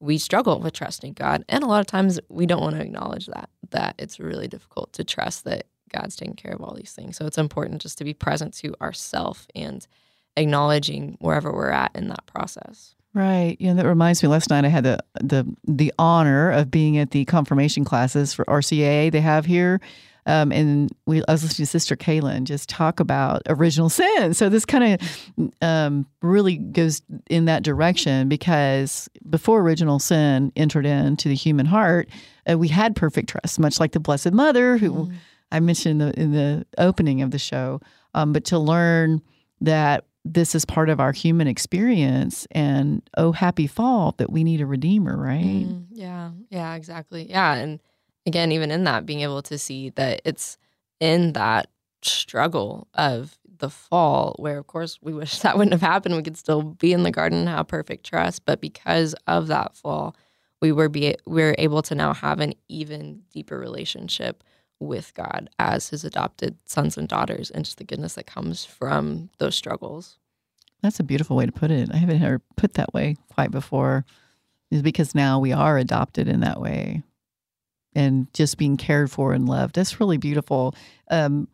[0.00, 3.26] we struggle with trusting God, and a lot of times we don't want to acknowledge
[3.26, 7.16] that, that it's really difficult to trust that God's taking care of all these things.
[7.16, 9.86] So it's important just to be present to ourself and
[10.36, 12.94] acknowledging wherever we're at in that process.
[13.14, 13.56] Right.
[13.58, 14.28] Yeah, that reminds me.
[14.28, 18.44] Last night I had the the the honor of being at the confirmation classes for
[18.44, 19.80] RCIA they have here,
[20.26, 24.34] um, and we I was listening to Sister Kaylin just talk about original sin.
[24.34, 30.84] So this kind of um, really goes in that direction because before original sin entered
[30.84, 32.08] into the human heart,
[32.50, 35.10] uh, we had perfect trust, much like the Blessed Mother, who
[35.52, 37.80] I mentioned in the in the opening of the show.
[38.14, 39.22] Um, but to learn
[39.60, 44.60] that this is part of our human experience and oh happy fall that we need
[44.60, 47.30] a redeemer right Mm, yeah, yeah, exactly.
[47.30, 47.54] Yeah.
[47.54, 47.80] And
[48.26, 50.58] again, even in that, being able to see that it's
[51.00, 51.68] in that
[52.02, 56.16] struggle of the fall, where of course we wish that wouldn't have happened.
[56.16, 58.44] We could still be in the garden and have perfect trust.
[58.44, 60.14] But because of that fall,
[60.60, 64.42] we were be we are able to now have an even deeper relationship
[64.78, 69.30] with God as his adopted sons and daughters and just the goodness that comes from
[69.38, 70.18] those struggles.
[70.82, 74.04] that's a beautiful way to put it i haven't heard put that way quite before
[74.70, 77.02] is because now we are adopted in that way
[77.96, 79.74] and just being cared for and loved.
[79.74, 80.74] That's really beautiful.
[81.10, 81.48] Um,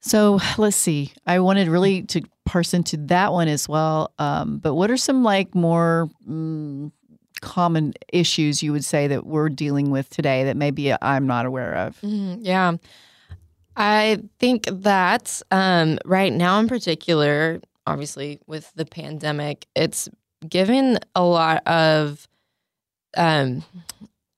[0.00, 1.12] so let's see.
[1.26, 4.12] I wanted really to parse into that one as well.
[4.18, 6.90] Um, but what are some like more mm,
[7.40, 11.74] common issues you would say that we're dealing with today that maybe i'm not aware
[11.74, 12.00] of?
[12.00, 12.76] Mhm, yeah.
[13.76, 20.08] I think that um, right now, in particular, obviously with the pandemic, it's
[20.46, 22.26] given a lot of
[23.16, 23.62] um,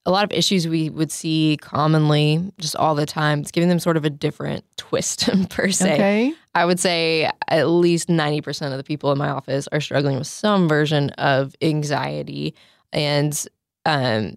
[0.05, 3.41] a lot of issues we would see commonly just all the time.
[3.41, 5.95] It's giving them sort of a different twist per se.
[5.95, 10.19] okay I would say at least 90% of the people in my office are struggling
[10.19, 12.55] with some version of anxiety
[12.93, 13.47] and
[13.87, 14.35] um,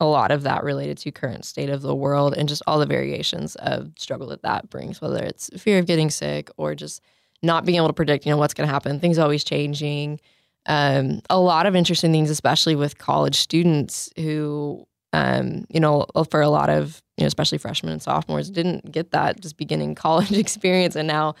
[0.00, 2.86] a lot of that related to current state of the world and just all the
[2.86, 7.02] variations of struggle that that brings, whether it's fear of getting sick or just
[7.42, 8.98] not being able to predict, you know, what's going to happen.
[8.98, 10.20] Things always changing.
[10.66, 16.40] Um, a lot of interesting things, especially with college students who, um, you know, for
[16.40, 20.32] a lot of, you know, especially freshmen and sophomores, didn't get that just beginning college
[20.32, 21.34] experience and now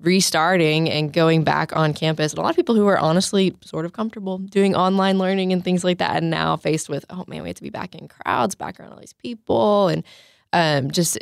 [0.00, 2.32] restarting and going back on campus.
[2.32, 5.64] And a lot of people who are honestly sort of comfortable doing online learning and
[5.64, 8.08] things like that, and now faced with, oh man, we have to be back in
[8.08, 10.04] crowds, back around all these people, and
[10.52, 11.18] um, just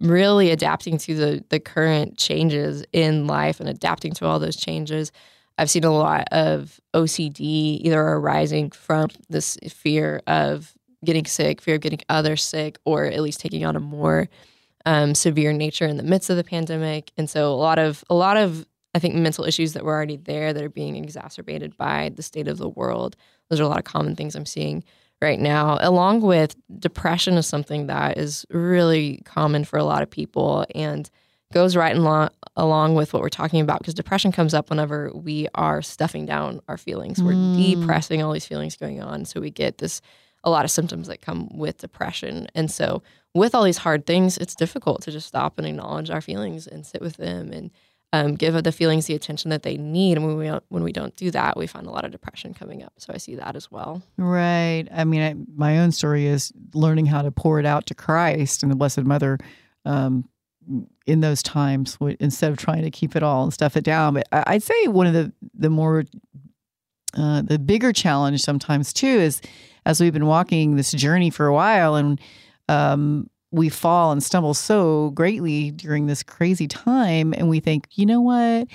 [0.00, 5.12] really adapting to the the current changes in life and adapting to all those changes.
[5.56, 10.72] I've seen a lot of OCD either arising from this fear of
[11.04, 14.28] getting sick, fear of getting others sick, or at least taking on a more
[14.86, 17.12] um, severe nature in the midst of the pandemic.
[17.16, 20.16] And so a lot of a lot of I think mental issues that were already
[20.16, 23.16] there that are being exacerbated by the state of the world.
[23.48, 24.82] Those are a lot of common things I'm seeing
[25.20, 30.10] right now, along with depression is something that is really common for a lot of
[30.10, 31.10] people and
[31.52, 35.10] goes right in lo- along with what we're talking about because depression comes up whenever
[35.14, 37.22] we are stuffing down our feelings.
[37.22, 39.24] We're depressing all these feelings going on.
[39.24, 40.00] So we get this
[40.44, 42.46] a lot of symptoms that come with depression.
[42.54, 43.02] And so
[43.34, 46.86] with all these hard things, it's difficult to just stop and acknowledge our feelings and
[46.86, 47.70] sit with them and
[48.12, 50.16] um, give the feelings the attention that they need.
[50.16, 52.54] And when we don't, when we don't do that, we find a lot of depression
[52.54, 52.94] coming up.
[52.96, 54.02] So I see that as well.
[54.16, 54.86] Right.
[54.90, 58.62] I mean, I, my own story is learning how to pour it out to Christ
[58.62, 59.38] and the Blessed Mother
[59.84, 60.26] um,
[61.06, 64.14] in those times instead of trying to keep it all and stuff it down.
[64.14, 66.04] But I'd say one of the the more
[67.16, 69.40] uh, the bigger challenge sometimes too is
[69.84, 72.20] as we've been walking this journey for a while and
[72.68, 78.06] um, we fall and stumble so greatly during this crazy time and we think, you
[78.06, 78.68] know what?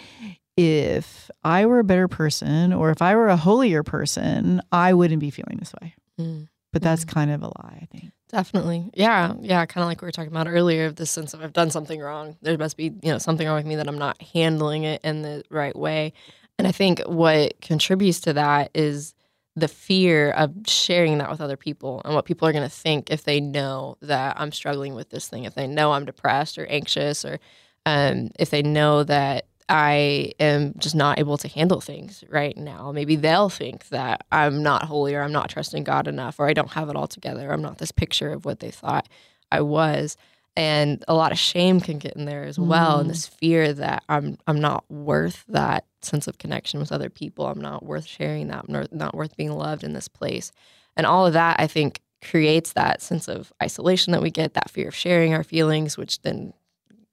[0.55, 5.19] If I were a better person or if I were a holier person, I wouldn't
[5.19, 5.95] be feeling this way.
[6.19, 6.47] Mm.
[6.71, 8.11] But that's kind of a lie, I think.
[8.29, 8.89] Definitely.
[8.95, 9.33] Yeah.
[9.39, 9.63] Yeah.
[9.67, 12.35] Kind of like we were talking about earlier, this sense of I've done something wrong.
[12.41, 15.21] There must be, you know, something wrong with me that I'm not handling it in
[15.21, 16.13] the right way.
[16.57, 19.13] And I think what contributes to that is
[19.55, 23.11] the fear of sharing that with other people and what people are going to think
[23.11, 26.65] if they know that I'm struggling with this thing, if they know I'm depressed or
[26.65, 27.39] anxious, or
[27.85, 32.91] um, if they know that I am just not able to handle things right now.
[32.91, 36.53] Maybe they'll think that I'm not holy or I'm not trusting God enough or I
[36.53, 37.51] don't have it all together.
[37.51, 39.07] I'm not this picture of what they thought
[39.51, 40.17] I was.
[40.55, 44.03] And a lot of shame can get in there as well, and this fear that
[44.07, 47.45] I'm I'm not worth that sense of connection with other people.
[47.45, 48.65] I'm not worth sharing that.
[48.67, 50.51] I'm not- not worth being loved in this place,
[50.95, 54.69] and all of that I think creates that sense of isolation that we get, that
[54.69, 56.53] fear of sharing our feelings, which then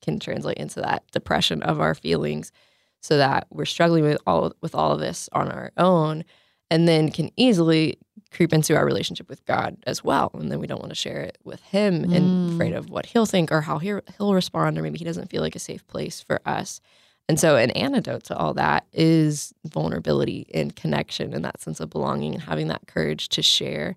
[0.03, 2.53] can translate into that depression of our feelings
[3.00, 6.24] so that we're struggling with all with all of this on our own
[6.70, 7.98] and then can easily
[8.31, 11.20] creep into our relationship with God as well and then we don't want to share
[11.20, 12.76] it with him and afraid mm.
[12.76, 15.57] of what he'll think or how he'll, he'll respond or maybe he doesn't feel like
[15.57, 16.81] a safe place for us
[17.30, 21.88] and so an antidote to all that is vulnerability and connection and that sense of
[21.88, 23.94] belonging and having that courage to share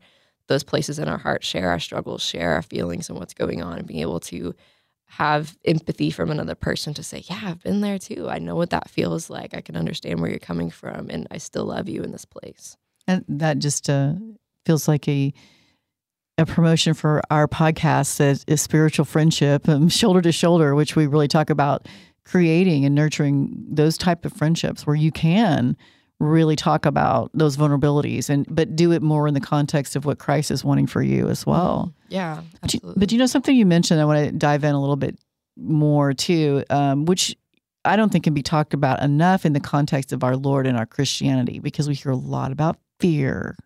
[0.47, 3.79] those places in our heart share our struggles share our feelings and what's going on
[3.79, 4.53] and being able to
[5.17, 8.27] have empathy from another person to say, Yeah, I've been there too.
[8.29, 9.53] I know what that feels like.
[9.53, 12.77] I can understand where you're coming from, and I still love you in this place.
[13.07, 14.13] And that just uh,
[14.65, 15.33] feels like a
[16.39, 21.05] a promotion for our podcast that is spiritual friendship, um, shoulder to shoulder, which we
[21.05, 21.87] really talk about
[22.25, 25.75] creating and nurturing those type of friendships where you can
[26.19, 30.19] really talk about those vulnerabilities and but do it more in the context of what
[30.19, 31.93] Christ is wanting for you as well.
[32.09, 32.99] Yeah, But you- absolutely.
[32.99, 35.17] But you know something you mentioned, I want to dive in a little bit
[35.57, 37.35] more too, um, which
[37.85, 40.77] I don't think can be talked about enough in the context of our Lord and
[40.77, 43.57] our Christianity, because we hear a lot about fear.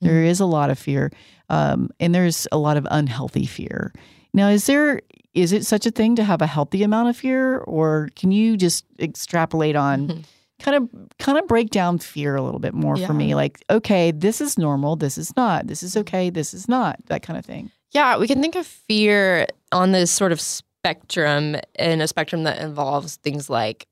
[0.00, 1.10] There is a lot of fear,
[1.50, 3.92] um, and there's a lot of unhealthy fear.
[4.32, 5.02] Now, is there
[5.34, 8.56] is it such a thing to have a healthy amount of fear, or can you
[8.56, 10.08] just extrapolate on?
[10.08, 10.20] Mm-hmm.
[10.60, 10.88] kind of
[11.18, 14.58] kind of break down fear a little bit more for me like okay this is
[14.58, 16.00] normal this is not this is mm-hmm.
[16.00, 19.92] okay this is not that kind of thing Yeah, we can think of fear on
[19.92, 23.86] this sort of spectrum, in a spectrum that involves things like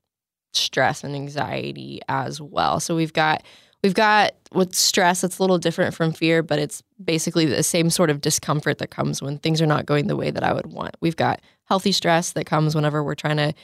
[0.53, 2.81] stress and anxiety as well.
[2.81, 3.43] So we've got
[3.83, 7.91] we've got with stress, it's a little different from fear, but it's basically the same
[7.91, 10.67] sort of discomfort that comes when things are not going the way that I would
[10.67, 10.97] want.
[11.01, 13.55] We've got healthy stress that comes whenever we're trying to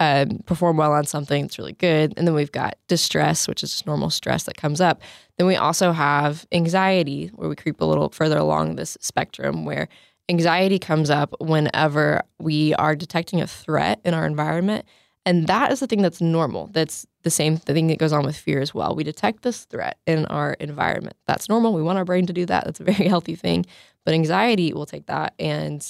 [0.00, 2.12] um, perform well on something that's really good.
[2.16, 5.00] And then we've got distress, which is just normal stress that comes up.
[5.38, 9.88] Then we also have anxiety, where we creep a little further along this spectrum, where
[10.28, 14.86] anxiety comes up whenever we are detecting a threat in our environment.
[15.24, 16.68] And that is the thing that's normal.
[16.72, 18.94] That's the same thing that goes on with fear as well.
[18.94, 21.16] We detect this threat in our environment.
[21.26, 21.74] That's normal.
[21.74, 22.64] We want our brain to do that.
[22.64, 23.64] That's a very healthy thing.
[24.04, 25.86] But anxiety will take that and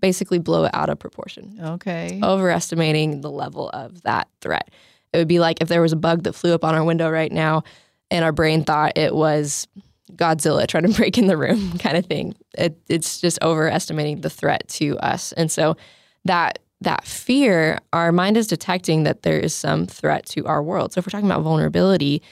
[0.00, 4.70] basically blow it out of proportion okay overestimating the level of that threat.
[5.12, 7.10] It would be like if there was a bug that flew up on our window
[7.10, 7.64] right now
[8.10, 9.66] and our brain thought it was
[10.12, 12.34] Godzilla trying to break in the room kind of thing.
[12.56, 15.32] It, it's just overestimating the threat to us.
[15.32, 15.76] And so
[16.24, 20.92] that that fear, our mind is detecting that there is some threat to our world.
[20.92, 22.22] So if we're talking about vulnerability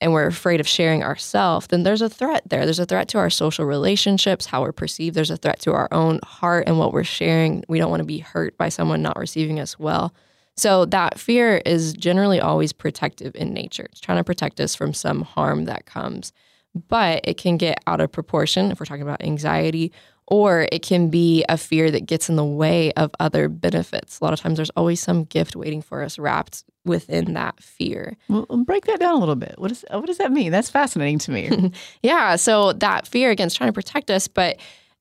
[0.00, 2.64] and we're afraid of sharing ourselves, then there's a threat there.
[2.64, 5.14] There's a threat to our social relationships, how we're perceived.
[5.14, 7.64] There's a threat to our own heart and what we're sharing.
[7.68, 10.14] We don't want to be hurt by someone not receiving us well.
[10.56, 13.88] So that fear is generally always protective in nature.
[13.90, 16.32] It's trying to protect us from some harm that comes.
[16.88, 19.92] But it can get out of proportion if we're talking about anxiety,
[20.32, 24.18] or it can be a fear that gets in the way of other benefits.
[24.18, 28.16] A lot of times there's always some gift waiting for us wrapped within that fear.
[28.28, 30.68] well um, break that down a little bit what does what does that mean that's
[30.70, 31.70] fascinating to me
[32.02, 32.34] Yeah.
[32.36, 34.56] So that fear against trying to protect us, but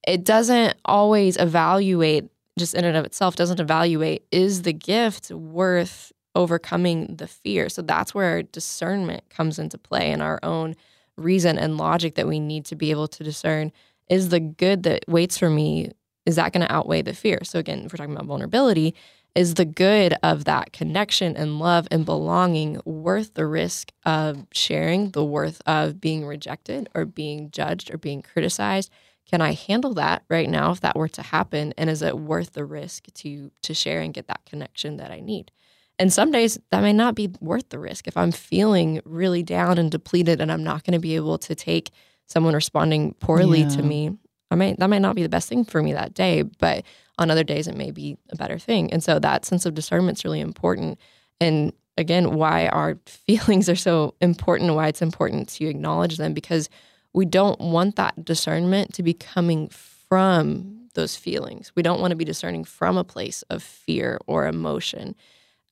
[0.08, 2.26] it doesn't always evaluate,
[2.60, 7.70] just in and of itself, doesn't evaluate is the gift worth overcoming the fear?
[7.70, 10.76] So that's where discernment comes into play and our own
[11.17, 13.72] reason and logic that we need to be able to discern
[14.12, 15.89] is the good that waits for me,
[16.26, 17.39] is that going to outweigh the fear?
[17.43, 18.93] So again, if we're talking about vulnerability,
[19.34, 25.12] is the good of that connection and love and belonging worth the risk of sharing,
[25.12, 28.91] the worth of being rejected or being judged or being criticized?
[29.26, 31.74] Can I handle that right now if that were to happen?
[31.78, 35.22] And is it worth the risk to to share and get that connection that I
[35.22, 35.51] need?
[35.97, 38.09] And some days that may not be worth the risk.
[38.09, 41.55] If I'm feeling really down and depleted and I'm not going to be able to
[41.55, 41.91] take
[42.32, 44.18] someone responding poorly to me,
[44.50, 46.84] I might that might not be the best thing for me that day, but
[47.18, 48.92] on other days it may be a better thing.
[48.92, 51.00] And so that sense of discernment is really important.
[51.40, 56.70] And again, why our feelings are so important, why it's important to acknowledge them, because
[57.14, 61.72] we don't want that discernment to be coming from those feelings.
[61.76, 65.16] We don't want to be discerning from a place of fear or emotion,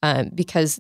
[0.02, 0.80] um, because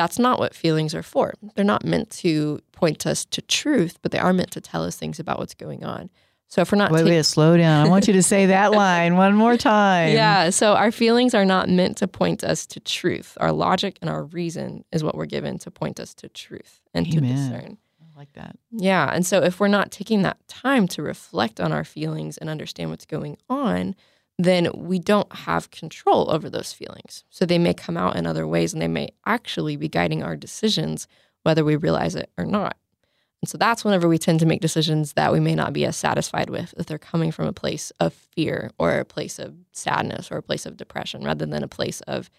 [0.00, 1.34] that's not what feelings are for.
[1.54, 4.96] They're not meant to point us to truth, but they are meant to tell us
[4.96, 6.08] things about what's going on.
[6.48, 7.86] So if we're not Wait, taking wait, slow down.
[7.86, 10.14] I want you to say that line one more time.
[10.14, 10.48] yeah.
[10.48, 13.36] So our feelings are not meant to point us to truth.
[13.40, 17.04] Our logic and our reason is what we're given to point us to truth and
[17.12, 17.76] to discern.
[18.02, 18.56] I like that.
[18.72, 19.12] Yeah.
[19.14, 22.88] And so if we're not taking that time to reflect on our feelings and understand
[22.88, 23.94] what's going on,
[24.44, 27.24] then we don't have control over those feelings.
[27.30, 30.36] So they may come out in other ways and they may actually be guiding our
[30.36, 31.06] decisions,
[31.42, 32.76] whether we realize it or not.
[33.42, 35.96] And so that's whenever we tend to make decisions that we may not be as
[35.96, 40.30] satisfied with if they're coming from a place of fear or a place of sadness
[40.30, 42.30] or a place of depression rather than a place of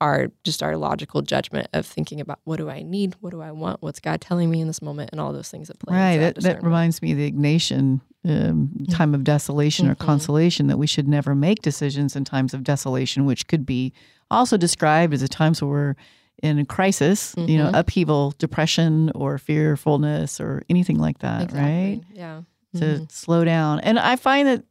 [0.00, 3.52] our just our logical judgment of thinking about what do I need, what do I
[3.52, 5.96] want, what's God telling me in this moment, and all those things that play.
[5.96, 6.18] Right.
[6.18, 9.98] That, that reminds me of the Ignatian um, time of desolation or Mhm.
[10.06, 13.92] consolation that we should never make decisions in times of desolation, which could be
[14.30, 15.94] also described as a times where we're
[16.42, 17.78] in a crisis, you know, Mhm.
[17.78, 22.00] upheaval, depression, or fearfulness, or anything like that, right?
[22.14, 22.42] Yeah.
[22.74, 23.12] To Mhm.
[23.12, 23.80] slow down.
[23.80, 24.64] And I find that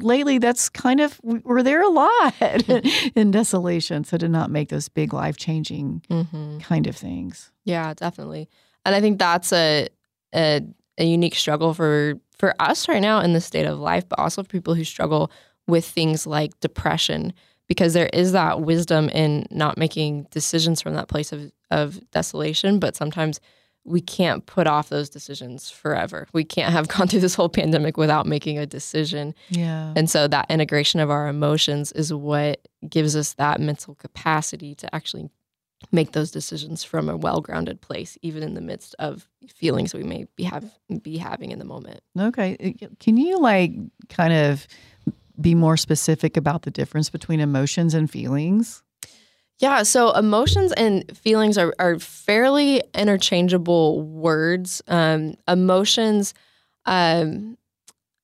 [0.00, 2.34] lately that's kind of, we- we're there a lot
[3.14, 4.04] in desolation.
[4.04, 6.60] So to not make those big life changing Mhm.
[6.60, 7.52] kind of things.
[7.64, 8.48] Yeah, definitely.
[8.84, 9.88] And I think that's a,
[10.34, 10.62] a
[10.98, 14.42] a unique struggle for for us right now in the state of life, but also
[14.42, 15.30] for people who struggle
[15.68, 17.32] with things like depression,
[17.68, 22.80] because there is that wisdom in not making decisions from that place of of desolation,
[22.80, 23.38] but sometimes
[23.84, 26.26] we can't put off those decisions forever.
[26.32, 29.36] We can't have gone through this whole pandemic without making a decision.
[29.48, 29.92] Yeah.
[29.94, 34.92] And so that integration of our emotions is what gives us that mental capacity to
[34.92, 35.30] actually
[35.90, 40.26] make those decisions from a well-grounded place, even in the midst of feelings we may
[40.36, 40.70] be have
[41.02, 42.00] be having in the moment.
[42.18, 42.76] Okay.
[42.82, 43.72] Uh, Can you like
[44.08, 44.66] kind of
[45.40, 48.82] be more specific about the difference between emotions and feelings?
[49.58, 54.82] Yeah, so emotions and feelings are, are fairly interchangeable words.
[54.88, 56.34] Um, emotions,
[56.84, 57.56] um,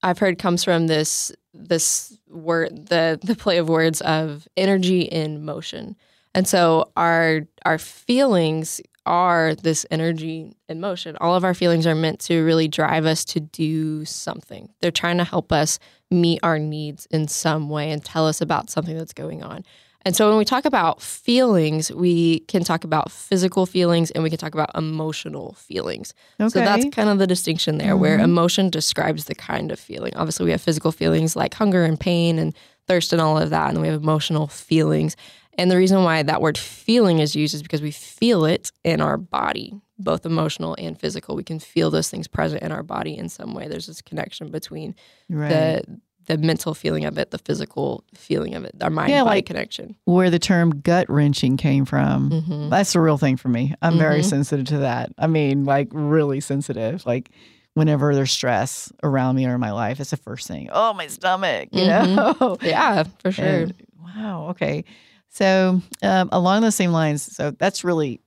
[0.02, 5.44] I've heard comes from this this word the the play of words of energy in
[5.44, 5.96] motion,
[6.38, 11.16] and so our our feelings are this energy in motion.
[11.20, 14.68] All of our feelings are meant to really drive us to do something.
[14.80, 15.80] They're trying to help us
[16.12, 19.64] meet our needs in some way and tell us about something that's going on.
[20.02, 24.30] And so when we talk about feelings, we can talk about physical feelings and we
[24.30, 26.14] can talk about emotional feelings.
[26.38, 26.50] Okay.
[26.50, 28.24] So that's kind of the distinction there, where mm-hmm.
[28.24, 30.14] emotion describes the kind of feeling.
[30.14, 32.54] Obviously, we have physical feelings like hunger and pain and
[32.86, 35.16] thirst and all of that, and we have emotional feelings.
[35.58, 39.00] And the reason why that word feeling is used is because we feel it in
[39.00, 41.34] our body, both emotional and physical.
[41.34, 43.66] We can feel those things present in our body in some way.
[43.68, 44.94] There's this connection between
[45.28, 45.48] right.
[45.50, 49.38] the the mental feeling of it, the physical feeling of it, our mind Yeah, body
[49.38, 49.96] like- connection.
[50.04, 52.28] Where the term gut wrenching came from.
[52.30, 52.68] Mhm.
[52.70, 53.74] That's a real thing for me.
[53.80, 54.24] I'm very Mhm.
[54.26, 55.10] sensitive to that.
[55.16, 57.06] I mean, like really sensitive.
[57.06, 57.30] Like
[57.72, 60.68] whenever there's stress around me or in my life, it's the first thing.
[60.70, 62.58] Oh, my stomach, you know?
[62.62, 63.44] Yeah, for sure.
[63.46, 64.48] And- wow.
[64.50, 64.84] Okay.
[65.30, 68.20] So um, along those same lines, so that's really,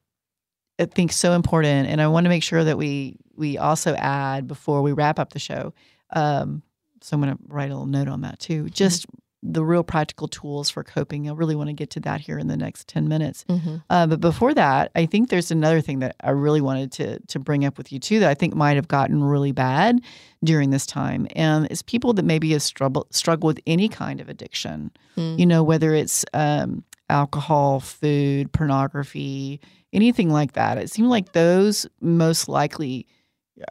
[0.80, 4.48] I think, so important, and I want to make sure that we we also add
[4.48, 5.74] before we wrap up the show.
[6.12, 6.62] Um,
[7.02, 8.70] so I'm going to write a little note on that too.
[8.70, 9.08] Just
[9.44, 11.28] the real practical tools for coping.
[11.28, 13.44] I really want to get to that here in the next ten minutes.
[13.50, 13.84] Mhm.
[13.90, 17.40] Uh, but before that, I think there's another thing that I really wanted to to
[17.40, 20.02] bring up with you too that I think might have gotten really bad
[20.44, 24.30] during this time, and it's people that maybe have struggled struggle with any kind of
[24.30, 24.92] addiction.
[25.18, 25.40] Mm.
[25.40, 29.60] You know, whether it's um, alcohol, food, pornography,
[29.94, 30.78] anything like that.
[30.78, 33.06] It seems like those most likely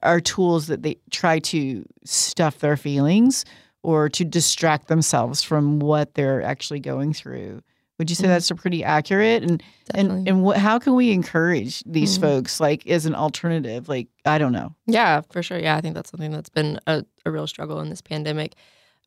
[0.03, 3.45] are tools that they try to stuff their feelings
[3.83, 7.61] or to distract themselves from what they're actually going through.
[7.99, 8.29] Would you say Mhm.
[8.29, 9.43] that's a pretty accurate?
[9.43, 9.63] And
[9.93, 10.31] and Definitely.
[10.31, 12.21] and what, how can we encourage these Mhm.
[12.21, 13.89] folks like as an alternative?
[13.89, 14.75] Like I don't know.
[14.87, 15.59] Yeah, for sure.
[15.59, 18.55] Yeah, I think that's something that's been a, a real struggle in this pandemic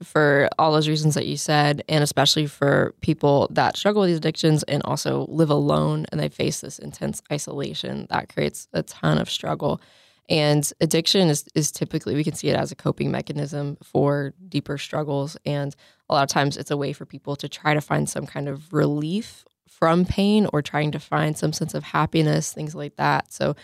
[0.04, 4.18] for all those reasons that you said, and especially for people that struggle with these
[4.18, 9.18] addictions and also live alone and they face this intense isolation that creates a ton
[9.18, 9.82] of struggle.
[10.30, 14.78] And addiction is, is typically, we can see it as a coping mechanism for deeper
[14.78, 15.36] struggles.
[15.45, 15.76] And
[16.10, 18.47] a lot of times it's a way for people to try to find some kind
[18.47, 23.34] of relief from pain or trying to find some sense of happiness, things like that.
[23.34, 23.56] So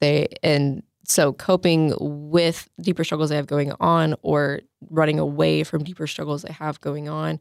[0.00, 5.82] they, and so coping with deeper struggles they have going on or running away from
[5.82, 7.40] deeper struggles they have going on.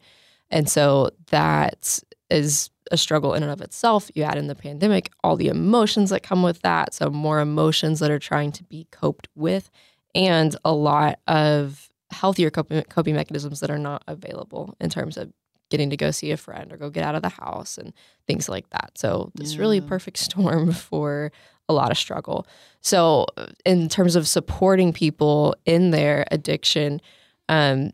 [0.49, 1.99] And so that
[2.29, 4.09] is a struggle in and of itself.
[4.15, 6.93] You add in the pandemic, all the emotions that come with that.
[6.93, 9.69] So, more emotions that are trying to be coped with,
[10.15, 15.33] and a lot of healthier coping, coping mechanisms that are not available in terms of
[15.69, 17.91] getting to go see a friend or go get out of the house and
[18.25, 18.91] things like that.
[18.95, 21.31] So, it's really a perfect storm for
[21.69, 22.47] a lot of struggle.
[22.81, 23.25] So,
[23.65, 27.01] in terms of supporting people in their addiction,
[27.49, 27.91] um,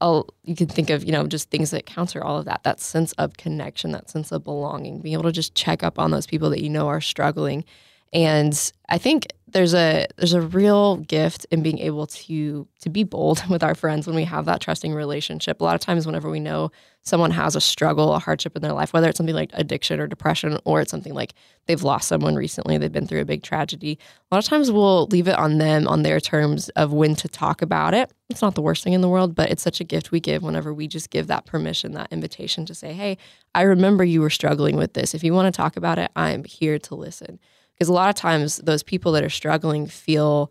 [0.00, 2.80] I'll, you can think of you know just things that counter all of that that
[2.80, 6.26] sense of connection that sense of belonging being able to just check up on those
[6.26, 7.64] people that you know are struggling
[8.12, 9.26] and i think
[9.56, 13.74] there's a there's a real gift in being able to to be bold with our
[13.74, 15.60] friends when we have that trusting relationship.
[15.60, 16.70] A lot of times whenever we know
[17.02, 20.06] someone has a struggle a hardship in their life whether it's something like addiction or
[20.08, 21.34] depression or it's something like
[21.66, 23.96] they've lost someone recently they've been through a big tragedy
[24.30, 27.28] a lot of times we'll leave it on them on their terms of when to
[27.28, 28.12] talk about it.
[28.28, 30.42] It's not the worst thing in the world but it's such a gift we give
[30.42, 33.16] whenever we just give that permission that invitation to say hey
[33.54, 35.14] i remember you were struggling with this.
[35.14, 37.38] If you want to talk about it i'm here to listen
[37.76, 40.50] because a lot of times those people that are struggling feel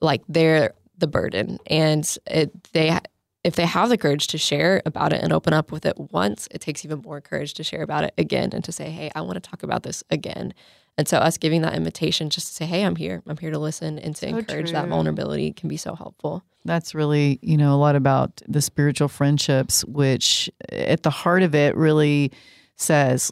[0.00, 1.58] like they're the burden.
[1.66, 2.98] And it, they
[3.42, 6.48] if they have the courage to share about it and open up with it once
[6.50, 9.20] it takes even more courage to share about it again and to say hey i
[9.20, 10.54] want to talk about this again.
[10.96, 13.22] And so us giving that invitation just to say hey i'm here.
[13.26, 16.42] I'm here to listen and to So encourage that vulnerability can be so helpful.
[16.64, 21.54] That's really, you know, a lot about the spiritual friendships, which at the heart of
[21.54, 22.32] it really
[22.76, 23.30] says,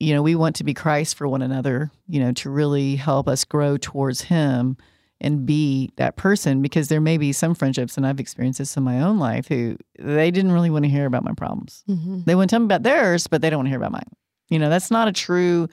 [0.00, 3.28] you know, we want to be Christ for one another, you know, to really help
[3.28, 4.76] us grow towards Him
[5.20, 6.62] and be that person.
[6.62, 9.76] Because there may be some friendships, and I've experienced this in my own life, who
[9.98, 11.84] they didn't really want to hear about my problems.
[12.24, 14.08] They want to tell me about theirs, but they don't want to hear about mine.
[14.48, 15.68] You know, that's not a true,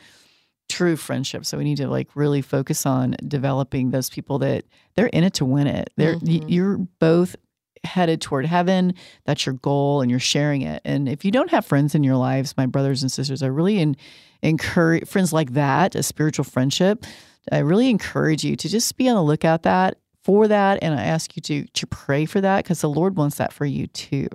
[0.69, 1.45] true friendship.
[1.45, 4.65] So we need to like really focus on developing those people that
[4.97, 5.89] they're in it to win it.
[5.95, 6.43] They're Mhm.
[6.49, 7.37] you're both
[7.83, 8.93] headed toward heaven.
[9.25, 10.81] That's your goal, and you're sharing it.
[10.85, 13.79] And if you don't have friends in your lives, my brothers and sisters, I really
[13.79, 13.95] en-
[14.41, 17.05] encourage friends like that, a spiritual friendship.
[17.51, 21.03] I really encourage you to just be on the lookout that for that, and I
[21.03, 24.27] ask you to to pray for that because the Lord wants that for you too.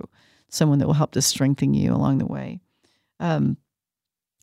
[0.49, 2.61] Someone that will help to strengthen you along the way.
[3.19, 3.57] Um,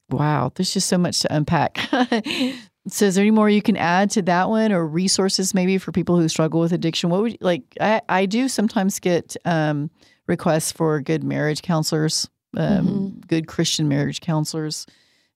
[0.09, 1.79] wow, there's just so much to unpack.
[2.93, 5.93] so, is there any more you can add to that one, or resources maybe for
[5.93, 7.11] people who struggle with addiction?
[7.11, 7.63] What would like?
[7.81, 9.91] I I do sometimes get um,
[10.27, 14.87] requests for good marriage counselors, um, good Christian marriage counselors,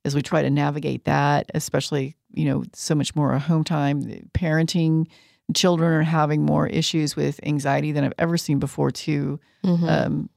[0.05, 4.03] as we try to navigate that, especially you know so much more home time,
[4.35, 5.07] parenting.
[5.55, 9.39] Children are having more issues with anxiety than I've ever seen before, too.
[9.65, 10.31] Um,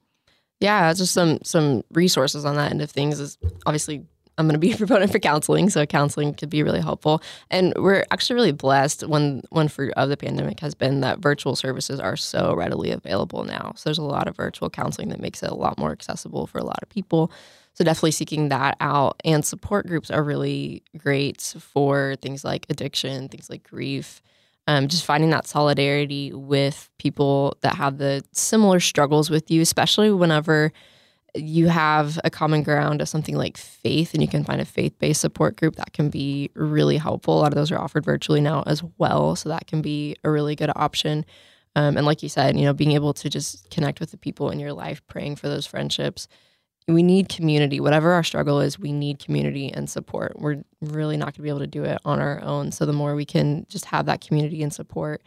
[0.60, 4.04] yeah just some some resources on that end of things is obviously
[4.38, 7.22] i'm going to be a proponent for counseling so counseling could be really helpful.
[7.50, 11.56] And we're actually really blessed one one fruit of the pandemic has been that virtual
[11.56, 13.72] services are so readily available now.
[13.76, 16.58] So there's a lot of virtual counseling that makes it a lot more accessible for
[16.58, 17.30] a lot of people.
[17.74, 19.20] So definitely seeking that out.
[19.24, 24.22] And support groups are really great for things like addiction things like grief
[24.68, 30.10] um, just finding that solidarity with people that have the similar struggles with you, especially
[30.10, 30.74] whenever
[31.34, 35.20] you have a common ground of something like faith and you can find a faith-based
[35.20, 37.38] support group that can be really helpful.
[37.38, 40.30] A lot of those are offered virtually now as well so that can be a
[40.30, 41.24] really good option.
[41.76, 44.50] Um, and like you said you know being able to just connect with the people
[44.50, 46.28] in your life praying for those friendships.
[46.86, 47.80] We need community.
[47.80, 50.40] Whatever our struggle is we need community and support.
[50.40, 52.72] We're really not going to be able to do it on our own.
[52.72, 55.22] So the more we can just have that community and support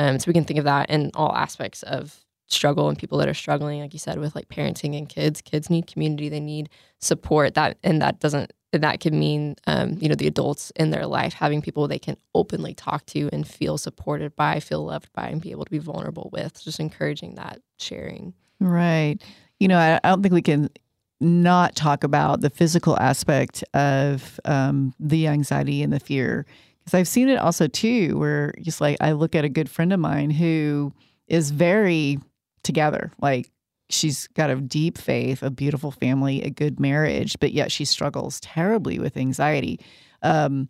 [0.00, 3.28] um, so we can think of that in all aspects of struggle and people that
[3.28, 6.68] are struggling like you said with like parenting and kids kids need community they need
[6.98, 11.06] support that and that doesn't that can mean um, you know the adults in their
[11.06, 15.28] life having people they can openly talk to and feel supported by feel loved by
[15.28, 19.16] and be able to be vulnerable with just encouraging that sharing Right.
[19.58, 20.70] You know, I, I don't think we can
[21.20, 26.46] not talk about the physical aspect of um, the anxiety and the fear.
[26.78, 29.92] Because I've seen it also too, where just like I look at a good friend
[29.92, 30.92] of mine who
[31.26, 32.18] is very
[32.62, 33.12] together.
[33.20, 33.50] Like
[33.88, 38.40] she's got a deep faith, a beautiful family, a good marriage, but yet she struggles
[38.40, 39.80] terribly with anxiety.
[40.22, 40.68] Um,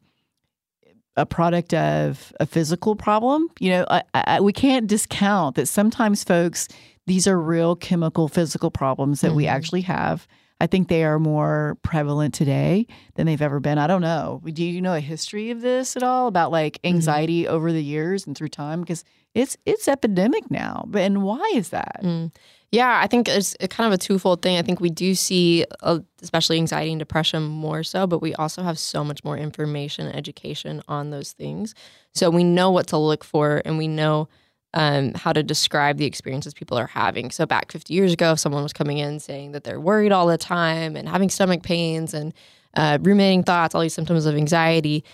[1.16, 3.48] a product of a physical problem.
[3.58, 6.68] You know, I, I, we can't discount that sometimes folks,
[7.06, 10.26] these are real chemical, physical problems that we actually have.
[10.60, 13.78] I think they are more prevalent today than they've ever been.
[13.78, 14.42] I don't know.
[14.44, 18.26] Do you know a history of this at all about like anxiety over the years
[18.26, 18.80] and through time?
[18.80, 19.04] Because
[19.34, 20.84] it's it's epidemic now.
[20.86, 22.00] But and why is that?
[22.02, 22.32] Mm.
[22.72, 24.56] Yeah, I think it's kind of a twofold thing.
[24.56, 28.62] I think we do see, uh, especially anxiety and depression, more so, but we also
[28.62, 31.74] have so much more information and education on those things.
[32.14, 34.28] So we know what to look for, and we know
[34.74, 37.30] um, how to describe the experiences people are having.
[37.30, 40.26] So back 50 years ago, if someone was coming in saying that they're worried all
[40.26, 42.32] the time and having stomach pains and
[42.74, 45.04] uh, ruminating thoughts, all these symptoms of anxiety,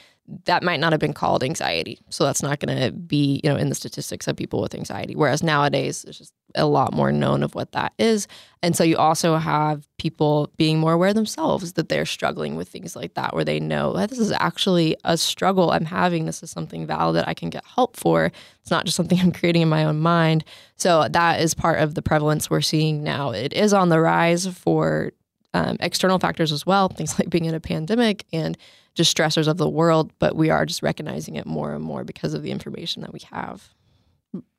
[0.45, 2.01] that might not have been called anxiety.
[2.11, 5.15] So that's not going to be, you know, in the statistics of people with anxiety.
[5.15, 8.27] Whereas nowadays, it's just a lot more known of what that is.
[8.63, 12.97] And so you also have people being more aware themselves that they're struggling with things
[12.97, 16.27] like that, where they know that this is actually a struggle I'm having.
[16.27, 18.33] This is something valid that I can get help for.
[18.61, 20.45] It's not just something I'm creating in my own mind.
[20.77, 23.31] So that is part of the prevalence we're seeing now.
[23.31, 25.13] It is on the rise for
[25.55, 28.59] um, external factors as well, things like being in a pandemic and
[28.95, 32.35] just stressors of the world, but we are just recognizing it more and more because
[32.35, 33.75] of the information that we have.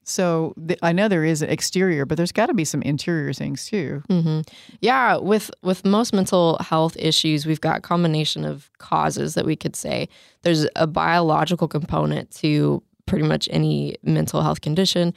[0.08, 3.66] So th- I know there is exterior, but there's got to be some interior things
[3.66, 4.02] too.
[4.08, 4.42] hmm
[4.80, 9.76] Yeah, with with most mental health issues, we've got combination of causes that we could
[9.76, 10.08] say.
[10.44, 15.14] There's a biological component to pretty much any mental health condition.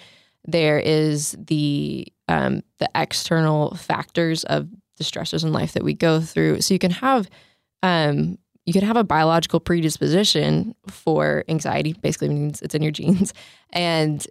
[0.47, 6.21] There is the um, the external factors of the stressors in life that we go
[6.21, 6.63] through.
[6.63, 7.29] So you can have
[7.83, 11.93] um, you can have a biological predisposition for anxiety.
[11.93, 13.33] Basically, means it's in your genes,
[13.71, 14.27] and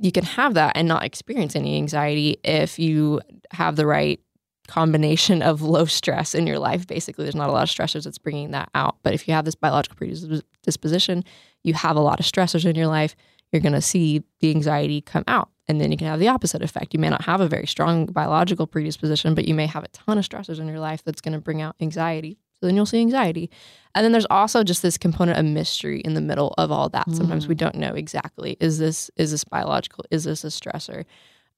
[0.00, 3.20] you can have that and not experience any anxiety if you
[3.52, 4.20] have the right
[4.66, 6.86] combination of low stress in your life.
[6.86, 8.96] Basically, there's not a lot of stressors that's bringing that out.
[9.02, 11.24] But if you have this biological predisposition,
[11.62, 13.14] you have a lot of stressors in your life,
[13.52, 15.50] you're going to see the anxiety come out.
[15.68, 16.92] And then you can have the opposite effect.
[16.92, 20.18] You may not have a very strong biological predisposition, but you may have a ton
[20.18, 22.38] of stressors in your life that's going to bring out anxiety.
[22.64, 23.50] So then you'll see anxiety.
[23.94, 27.10] And then there's also just this component of mystery in the middle of all that.
[27.10, 30.02] Sometimes we don't know exactly is this is this biological?
[30.10, 31.04] Is this a stressor?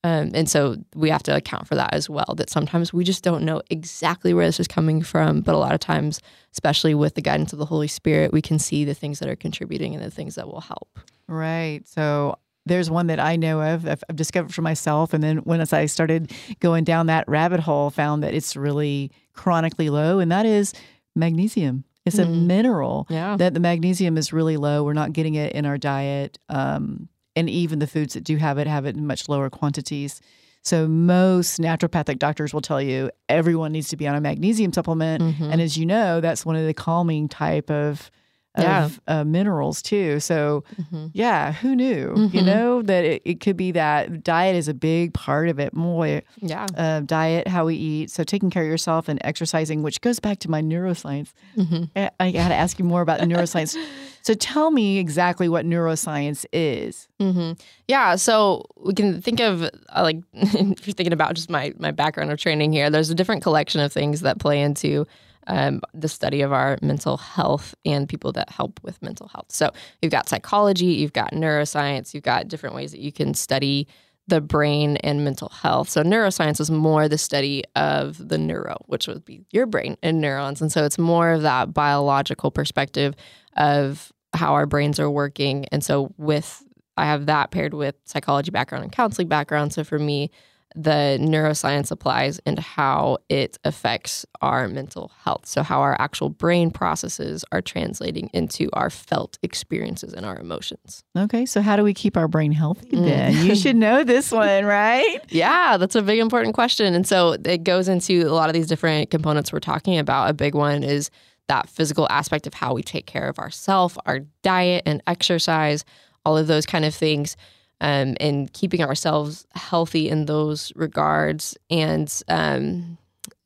[0.03, 2.35] Um, and so we have to account for that as well.
[2.37, 5.75] That sometimes we just don't know exactly where this is coming from, but a lot
[5.75, 6.21] of times,
[6.53, 9.37] especially with the guidance of the Holy Spirit, we can see the things that are
[9.37, 10.99] contributing and the things that will help.
[11.29, 11.87] Right.
[11.87, 12.37] So
[12.67, 13.87] there's one that I know of.
[13.87, 17.91] I've, I've discovered for myself, and then when I started going down that rabbit hole,
[17.91, 20.75] found that it's really chronically low, and that is
[21.17, 21.85] magnesium.
[22.05, 22.47] It's a Mm.
[22.47, 23.37] mineral Yeah.
[23.37, 24.85] that the magnesium is really low.
[24.85, 28.59] We're not getting it in our diet, um, and even the foods that do have
[28.59, 30.21] it have it in much lower quantities.
[30.63, 35.23] So most naturopathic doctors will tell you everyone needs to be on a magnesium supplement,
[35.23, 35.53] Mhm.
[35.53, 38.11] and as you know, that's one of the calming type of
[38.59, 38.85] Yeah.
[38.87, 40.21] of uh, minerals too.
[40.21, 41.11] So Mhm.
[41.13, 42.15] yeah, who knew?
[42.33, 42.45] You Mhm.
[42.45, 45.73] know that it, it could be that diet is a big part of it.
[45.75, 46.67] Boy, Yeah.
[46.77, 50.39] uh, diet, how we eat, so taking care of yourself and exercising, which goes back
[50.41, 51.33] to my neuroscience.
[51.57, 51.91] Mhm.
[51.97, 53.77] I, I got to ask you more about neuroscience.
[54.23, 57.09] So tell me exactly what neuroscience is.
[57.21, 57.53] hmm
[57.89, 59.69] Yeah, so we can think of uh,
[60.03, 62.91] like if you're thinking about just my my background of training here.
[62.91, 65.07] There's a different collection of things that play into
[65.47, 69.47] um, the study of our mental health and people that help with mental health.
[69.51, 69.71] So
[70.03, 73.87] you've got psychology, you've got neuroscience, you've got different ways that you can study
[74.29, 75.89] the brain and mental health.
[75.89, 80.21] So neuroscience is more the study of the neuro, which would be your brain and
[80.21, 83.15] neurons, and so it's more of that biological perspective
[83.57, 85.67] of how our brains are working.
[85.73, 86.63] And so with
[86.97, 89.73] I have that paired with psychology background and counseling background.
[89.73, 90.31] So for me,
[90.79, 95.47] the neuroscience applies and how it affects our mental health.
[95.47, 101.03] So how our actual brain processes are translating into our felt experiences and our emotions.
[101.17, 103.05] Okay, so how do we keep our brain healthy Mm.
[103.07, 103.47] then?
[103.47, 105.19] You should know this one, right?
[105.31, 106.95] Yeah, that's a big important question.
[106.95, 110.29] And so it goes into a lot of these different components we're talking about.
[110.29, 111.11] A big one is
[111.49, 115.85] that physical aspect of how we take care of ourselves, our diet and exercise,
[116.27, 117.37] all of those kind of things.
[117.79, 122.97] Um, and keeping ourselves healthy in those regards, and um,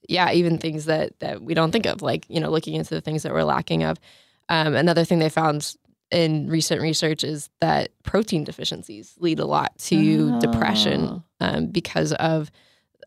[0.08, 3.00] yeah, even things that that we don't think of, like you know, looking into the
[3.00, 3.98] things that we're lacking of.
[4.48, 5.74] Um, another thing they found
[6.10, 12.50] in recent research is that protein deficiencies lead a lot to depression um, because of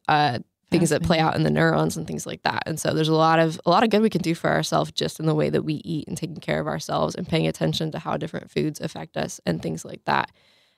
[0.08, 0.40] uh,
[0.72, 2.64] things that play out in the neurons and things like that.
[2.66, 4.92] And so there's a lot of a lot of good we can do for ourselves
[4.92, 7.92] just in the way that we eat and taking care of ourselves and paying attention
[7.92, 10.32] to how different foods affect us and things like that.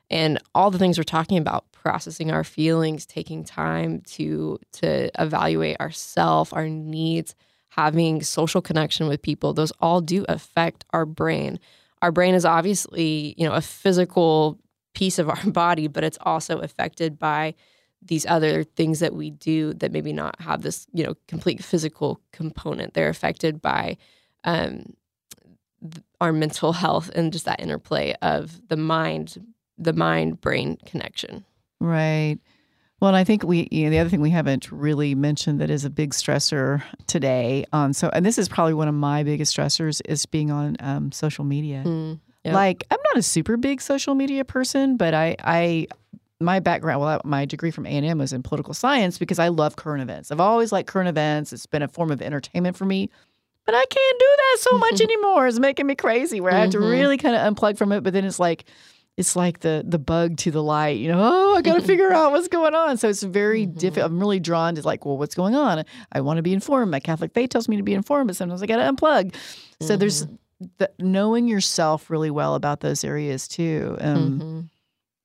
[0.10, 5.80] And all the things we're talking about, processing our feelings, taking time to to evaluate
[5.80, 7.36] ourself, our needs,
[7.70, 11.60] having social connection with people, those all do affect our brain.
[12.02, 14.60] Our brain is obviously, you know, a physical
[14.94, 17.56] piece of our body, but it's also affected by
[18.02, 22.22] these other things that we do that maybe not have this you know complete physical
[22.32, 23.98] component they're affected by
[24.44, 24.94] um,
[26.22, 29.44] our mental health and just that interplay of the mind
[29.78, 31.44] the mind brain connection
[31.82, 32.38] Right.
[33.02, 35.70] Well, and I think we you know, the other thing we haven't really mentioned that
[35.70, 39.56] is a big stressor today on so and this is probably one of my biggest
[39.56, 41.84] stressors is being on um, social media.
[41.86, 42.54] Mm, yep.
[42.54, 45.88] Like I'm not a super big social media person, but I I
[46.40, 49.50] my background, well, my degree from A and M was in political science because I
[49.50, 50.32] love current events.
[50.32, 51.52] I've always liked current events.
[51.54, 53.10] It's been a form of entertainment for me,
[53.66, 55.48] but I can't do that so much anymore.
[55.48, 56.40] It's making me crazy.
[56.42, 56.90] Where I have to Mhm.
[56.92, 58.02] really kind of unplug from it.
[58.04, 58.66] But then it's like
[59.18, 60.98] it's like the the bug to the light.
[60.98, 62.98] You know, oh, I got to figure out what's going on.
[62.98, 64.12] So it's very difficult.
[64.12, 65.84] I'm really drawn to like, well, what's going on?
[66.12, 66.92] I want to be informed.
[66.92, 69.34] My Catholic faith tells me to be informed, but sometimes I got to unplug.
[69.82, 70.28] So there's
[70.78, 73.98] the, knowing yourself really well about those areas too.
[74.00, 74.70] Um, Mhm.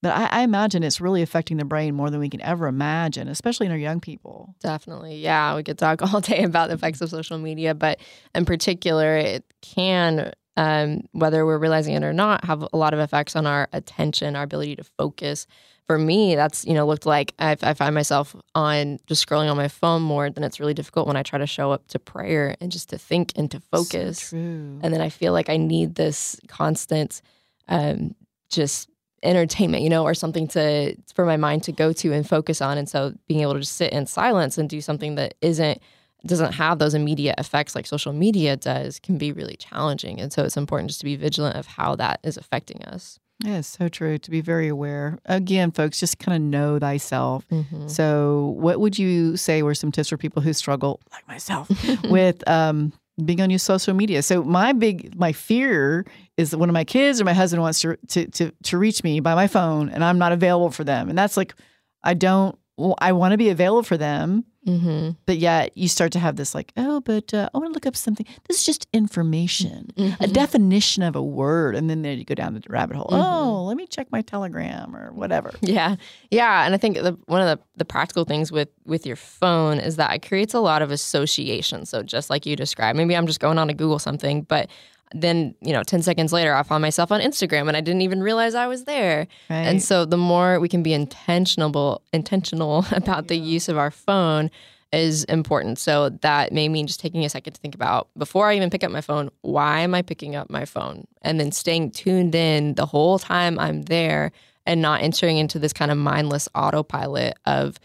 [0.03, 3.29] But I, I imagine it's really affecting the brain more than we can ever imagine,
[3.29, 4.55] especially in our young people.
[4.63, 5.17] Definitely.
[5.17, 8.01] Yeah, we could talk all day about the effects of social media, but
[8.35, 13.01] in particular, it can, um, whether we're realizing it or not, have a lot of
[13.01, 15.47] effects on our attention, our ability to focus.
[15.87, 19.57] For me, that's, you know, looked like I, I find myself on just scrolling on
[19.57, 22.57] my phone more, then it's really difficult when I try to show up to prayer
[22.61, 24.21] and just to think and to focus.
[24.21, 24.81] So true.
[24.83, 27.23] and then I feel like I need this constant,
[27.69, 28.15] um,
[28.51, 28.89] just
[29.23, 32.79] entertainment, you know, or something to for my mind to go to and focus on.
[32.79, 35.81] And so being able to just sit in silence and do something that isn't
[36.27, 40.21] doesn't have those immediate effects like social media does can be really challenging.
[40.21, 43.19] And so it's important just to be vigilant of how that is affecting us.
[43.43, 45.19] Yeah, so true to be very aware.
[45.25, 47.47] Again, folks, just kind of know thyself.
[47.87, 51.71] So, what would you say were some tips for people who struggle, like myself,
[52.05, 52.93] with um,
[53.25, 54.23] being on your social media?
[54.23, 56.05] So, my big, my fear
[56.37, 59.03] is that one of my kids or my husband wants to to to, to reach
[59.03, 61.55] me by my phone, and I'm not available for them, and that's like,
[62.03, 62.59] I don't.
[62.81, 65.13] Well, I want to be available for them, Mm-hmm.
[65.25, 67.87] but yet you start to have this like, oh, but uh, I want to look
[67.87, 68.27] up something.
[68.47, 69.89] This is just information,
[70.21, 73.09] a definition of a word, and then there you go down the rabbit hole.
[73.11, 75.51] Oh, let me check my telegram or whatever.
[75.63, 75.97] Yeah,
[76.31, 79.79] yeah, and I think the, one of the, the practical things with with your phone
[79.79, 81.87] is that it creates a lot of association.
[81.87, 84.69] So just like you described, maybe I'm just going on to Google something, but
[85.13, 88.23] then you know, ten seconds later, I found myself on Instagram, and I didn't even
[88.23, 89.27] realize I was there.
[89.49, 89.57] Right.
[89.57, 94.51] And so the more we can be intentional intentional about the use of our phone
[94.93, 95.79] is important.
[95.79, 98.83] So that may mean just taking a second to think about before I even pick
[98.83, 101.07] up my phone, why am I picking up my phone?
[101.23, 104.33] And then staying tuned in the whole time I'm there
[104.67, 107.79] and not entering into this kind of mindless autopilot of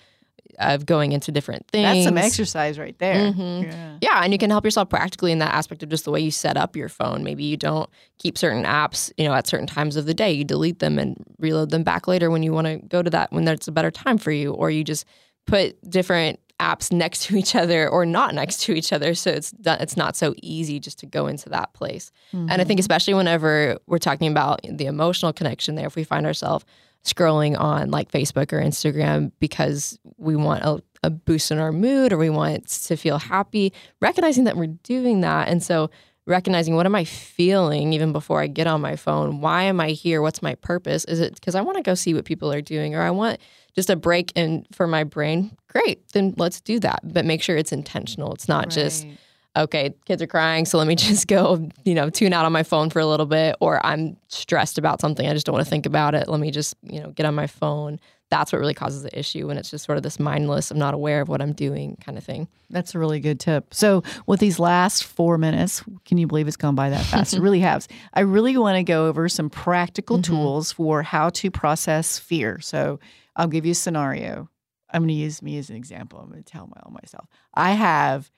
[0.60, 1.84] of going into different things.
[1.86, 3.32] That's some exercise right there.
[3.34, 3.64] Mhm.
[3.64, 3.98] Yeah.
[4.02, 6.32] Yeah, and you can help yourself practically in that aspect of just the way you
[6.32, 7.24] set up your phone.
[7.24, 10.32] Maybe you don't keep certain apps, you know, at certain times of the day.
[10.32, 13.32] You delete them and reload them back later when you want to go to that
[13.32, 15.06] when there's a better time for you, or you just
[15.48, 19.54] put different apps next to each other or not next to each other, so it's
[19.66, 22.12] it's not so easy just to go into that place.
[22.32, 26.26] And I think especially whenever we're talking about the emotional connection there, if we find
[26.26, 26.64] ourselves
[27.06, 32.12] scrolling on like Facebook or Instagram because we want a, a boost in our mood
[32.12, 35.48] or we want to feel happy, recognizing that we're doing that.
[35.48, 35.90] And so
[36.28, 39.42] recognizing what am I feeling even before I get on my phone?
[39.42, 40.22] Why am I here?
[40.22, 41.06] What's my purpose?
[41.06, 43.40] Is it because I want to go see what people are doing or I want
[43.76, 45.56] just a break and for my brain?
[45.70, 47.02] Great, then let's do that.
[47.04, 48.34] But make sure it's intentional.
[48.34, 49.18] It's not just Right.
[49.56, 52.64] Okay, kids are crying, so let me just go, you know, tune out on my
[52.64, 55.70] phone for a little bit, or I'm stressed about something, I just don't want to
[55.70, 56.28] think about it.
[56.28, 58.00] Let me just, you know, get on my phone.
[58.32, 60.96] That's what really causes the issue when it's just sort of this mindless, I'm not
[60.96, 62.48] aware of what I'm doing kind of thing.
[62.72, 63.72] That's a really good tip.
[63.74, 67.36] So, with these last four minutes, can you believe it's gone by that fast?
[67.36, 67.88] it really has.
[68.14, 70.34] I really want to go over some practical mm-hmm.
[70.34, 72.60] tools for how to process fear.
[72.62, 73.00] So,
[73.36, 74.50] I'll give you a scenario.
[74.92, 76.20] I'm going to use me as an example.
[76.20, 77.28] I'm going to tell my own myself.
[77.54, 78.32] I have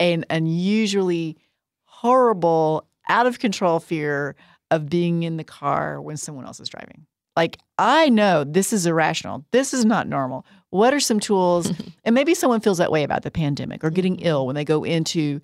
[0.00, 1.36] an unusually
[1.84, 4.36] horrible, out of control fear
[4.70, 7.06] of being in the car when someone else is driving.
[7.36, 9.44] Like, I know this is irrational.
[9.52, 10.44] This is not normal.
[10.70, 11.72] What are some tools?
[12.04, 14.84] and maybe someone feels that way about the pandemic or getting ill when they go
[14.84, 15.40] into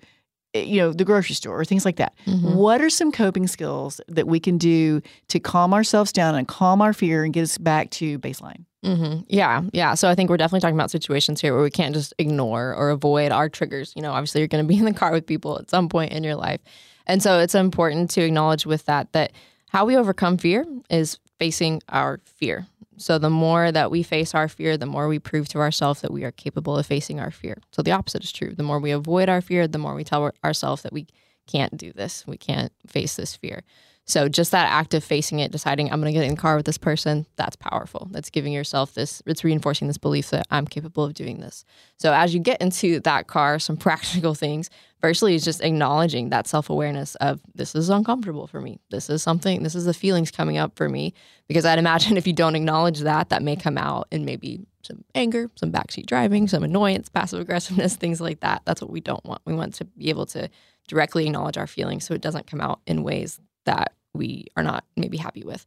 [0.53, 2.13] eh, you know the grocery store or things like that
[2.53, 6.81] what are some coping skills that we can do to calm ourselves down and calm
[6.81, 9.95] our fear and get us back to baseline hmm Yeah, yeah.
[9.95, 12.91] So I think we're definitely talking about situations here where we can't just ignore or
[12.91, 13.93] avoid our triggers.
[13.95, 16.11] You know, obviously you're going to be in the car with people at some point
[16.13, 16.61] in your life,
[17.07, 19.31] and so it's important to acknowledge with that that
[19.69, 22.67] how we overcome fear is facing our fear.
[22.97, 26.13] So the more that we face our fear, the more we prove to ourselves that
[26.13, 27.57] we are capable of facing our fear.
[27.73, 28.53] So the opposite is true.
[28.55, 31.07] The more we avoid our fear, the more we tell ourselves that we
[31.45, 33.63] can't do this, we can't face this fear.
[34.07, 36.55] So just that act of facing it, deciding I'm going to get in the car
[36.55, 38.07] with this person, that's powerful.
[38.11, 41.65] That's giving yourself this, it's reinforcing this belief that I'm capable of doing this.
[41.97, 44.69] So as you get into that car, some practical things,
[45.01, 48.79] firstly is just acknowledging that self-awareness of this is uncomfortable for me.
[48.91, 51.15] This is something, this is the feelings coming up for me.
[51.47, 55.03] Because I'd imagine if you don't acknowledge that, that may come out in maybe some
[55.15, 58.61] anger, some backseat driving, some annoyance, passive aggressiveness, things like that.
[58.65, 59.41] That's what we don't want.
[59.45, 60.47] We want to be able to
[60.87, 64.85] directly acknowledge our feelings so it doesn't come out in ways that we are not
[64.95, 65.65] maybe happy with.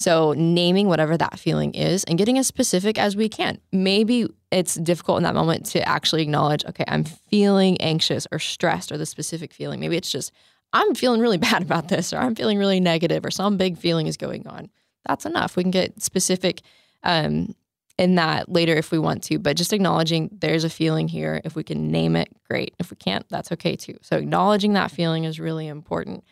[0.00, 3.60] So, naming whatever that feeling is and getting as specific as we can.
[3.70, 8.90] Maybe it's difficult in that moment to actually acknowledge, okay, I'm feeling anxious or stressed
[8.90, 9.78] or the specific feeling.
[9.78, 10.32] Maybe it's just,
[10.72, 14.06] I'm feeling really bad about this or I'm feeling really negative or some big feeling
[14.06, 14.70] is going on.
[15.06, 15.54] That's enough.
[15.54, 16.62] We can get specific
[17.02, 17.54] um,
[17.98, 21.42] in that later if we want to, but just acknowledging there's a feeling here.
[21.44, 22.74] If we can name it, great.
[22.78, 23.98] If we can't, that's okay too.
[24.00, 26.24] So, acknowledging that feeling is really important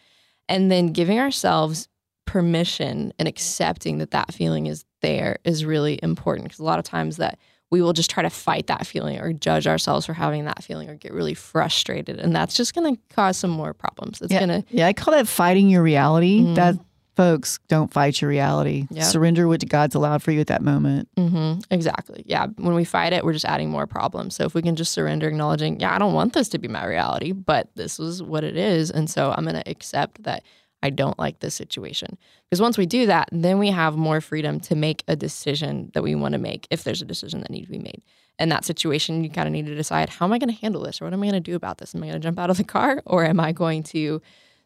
[0.49, 1.89] and then giving ourselves
[2.27, 6.85] permission and accepting that that feeling is there is really important because a lot of
[6.85, 7.39] times that
[7.71, 10.89] we will just try to fight that feeling or judge ourselves for having that feeling
[10.89, 14.21] or get really frustrated and that's just going to cause some more problems.
[14.21, 16.41] It's yeah, going to yeah, I call that fighting your reality.
[16.41, 16.55] Mm-hmm.
[16.55, 16.77] That
[17.19, 18.87] folks don't fight your reality.
[19.03, 21.09] Surrender what God's allowed for you at that moment.
[21.19, 22.23] hmm exactly.
[22.27, 22.47] Yeah.
[22.59, 24.37] When we fight it we're just adding more problems.
[24.37, 26.85] So if we can just surrender acknowledging yeah i don't want this to be my
[26.87, 28.91] reality but this is what it is.
[28.93, 30.45] And so i'm going to accept that
[30.81, 32.17] i don't like this situation.
[32.45, 36.05] Because once we do that then we have more freedom to make a decision that
[36.05, 38.01] we want to make if there's a decision that needs to be made.
[38.39, 40.83] In that situation you kind of need to decide how am i going to handle
[40.85, 41.01] this?
[41.01, 41.97] Or what am i going to do about this?
[41.97, 43.03] Am i going to jump out of the car?
[43.07, 44.23] Or am i going to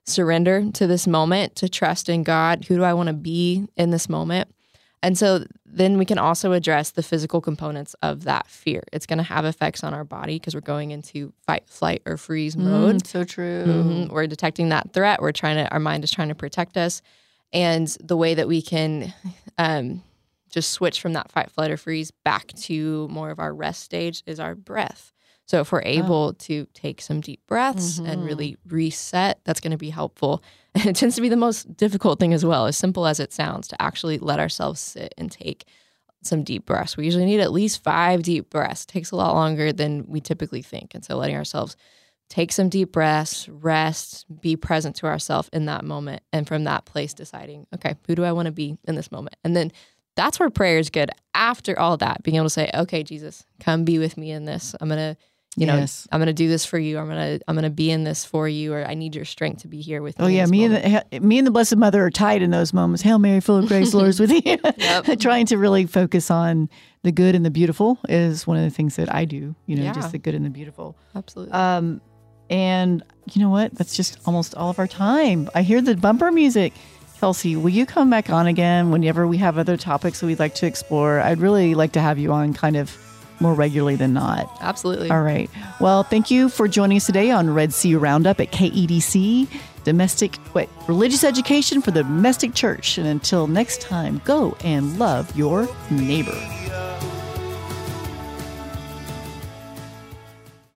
[0.07, 3.91] surrender to this moment to trust in god who do i want to be in
[3.91, 4.53] this moment
[5.05, 8.85] and so then we can also address the physical components of that fear.
[8.93, 12.17] It's going to have effects on our body because we're going into fight, flight, or
[12.17, 12.97] freeze mode.
[13.03, 13.65] Mm, so true.
[13.67, 14.11] Mhm.
[14.11, 15.21] We're detecting that threat.
[15.21, 17.03] We're trying to, our mind is trying to protect us.
[17.53, 19.13] And the way that we can
[19.59, 20.03] um,
[20.51, 24.23] just switch from that fight, flight, or freeze back to more of our rest stage
[24.27, 25.12] is our breath.
[25.53, 25.91] So if we're oh.
[25.91, 28.25] able to take some deep breaths and mm-hmm.
[28.25, 30.43] really reset, that's going to be helpful.
[30.75, 33.35] And it tends to be the most difficult thing as well, as simple as it
[33.35, 35.67] sounds, to actually let ourselves sit and take
[36.23, 36.97] some deep breaths.
[36.97, 38.85] We usually need at least five deep breaths.
[38.85, 40.95] It takes a lot longer than we typically think.
[40.95, 41.77] And so letting ourselves
[42.31, 46.23] take some deep breaths, rest, be present to ourselves in that moment.
[46.33, 49.37] And from that place, deciding, okay, who do I want to be in this moment?
[49.45, 49.71] And then
[50.17, 51.11] that's where prayer is good.
[51.35, 54.75] After all that, being able to say, okay, Jesus, come be with me in this.
[54.81, 55.21] I'm going to,
[55.57, 56.09] you know, Yes.
[56.11, 56.99] I'm going to do this for you.
[56.99, 59.63] I'm going to, I'm to be in this for you, or I need your strength
[59.63, 60.25] to be here with me.
[60.25, 60.85] Oh yeah, me moment.
[60.85, 63.03] and the, me and the Blessed Mother are tied in those moments.
[63.03, 64.59] Hail Mary, full of grace, Lord is with you.
[65.17, 66.71] Trying to really focus on
[67.03, 69.55] the good and the beautiful is one of the things that I do.
[69.67, 69.93] You know, Yeah.
[69.93, 70.97] just the good and the beautiful.
[71.15, 71.53] Absolutely.
[71.53, 72.01] Um,
[72.49, 73.75] and you know what?
[73.75, 75.49] That's just almost all of our time.
[75.55, 76.73] I hear the bumper music.
[77.19, 80.55] Kelsey, will you come back on again whenever we have other topics that we'd like
[80.57, 81.21] to explore?
[81.21, 82.91] I'd really like to have you on kind of
[83.41, 84.51] more regularly than not.
[84.61, 85.11] Absolutely.
[85.11, 85.51] All right.
[85.81, 89.49] Well, thank you for joining us today on Red Sea Roundup at KEDC,
[89.85, 92.99] domestic, wait, religious education for the domestic church.
[92.99, 96.39] And until next time, go and love your neighbor.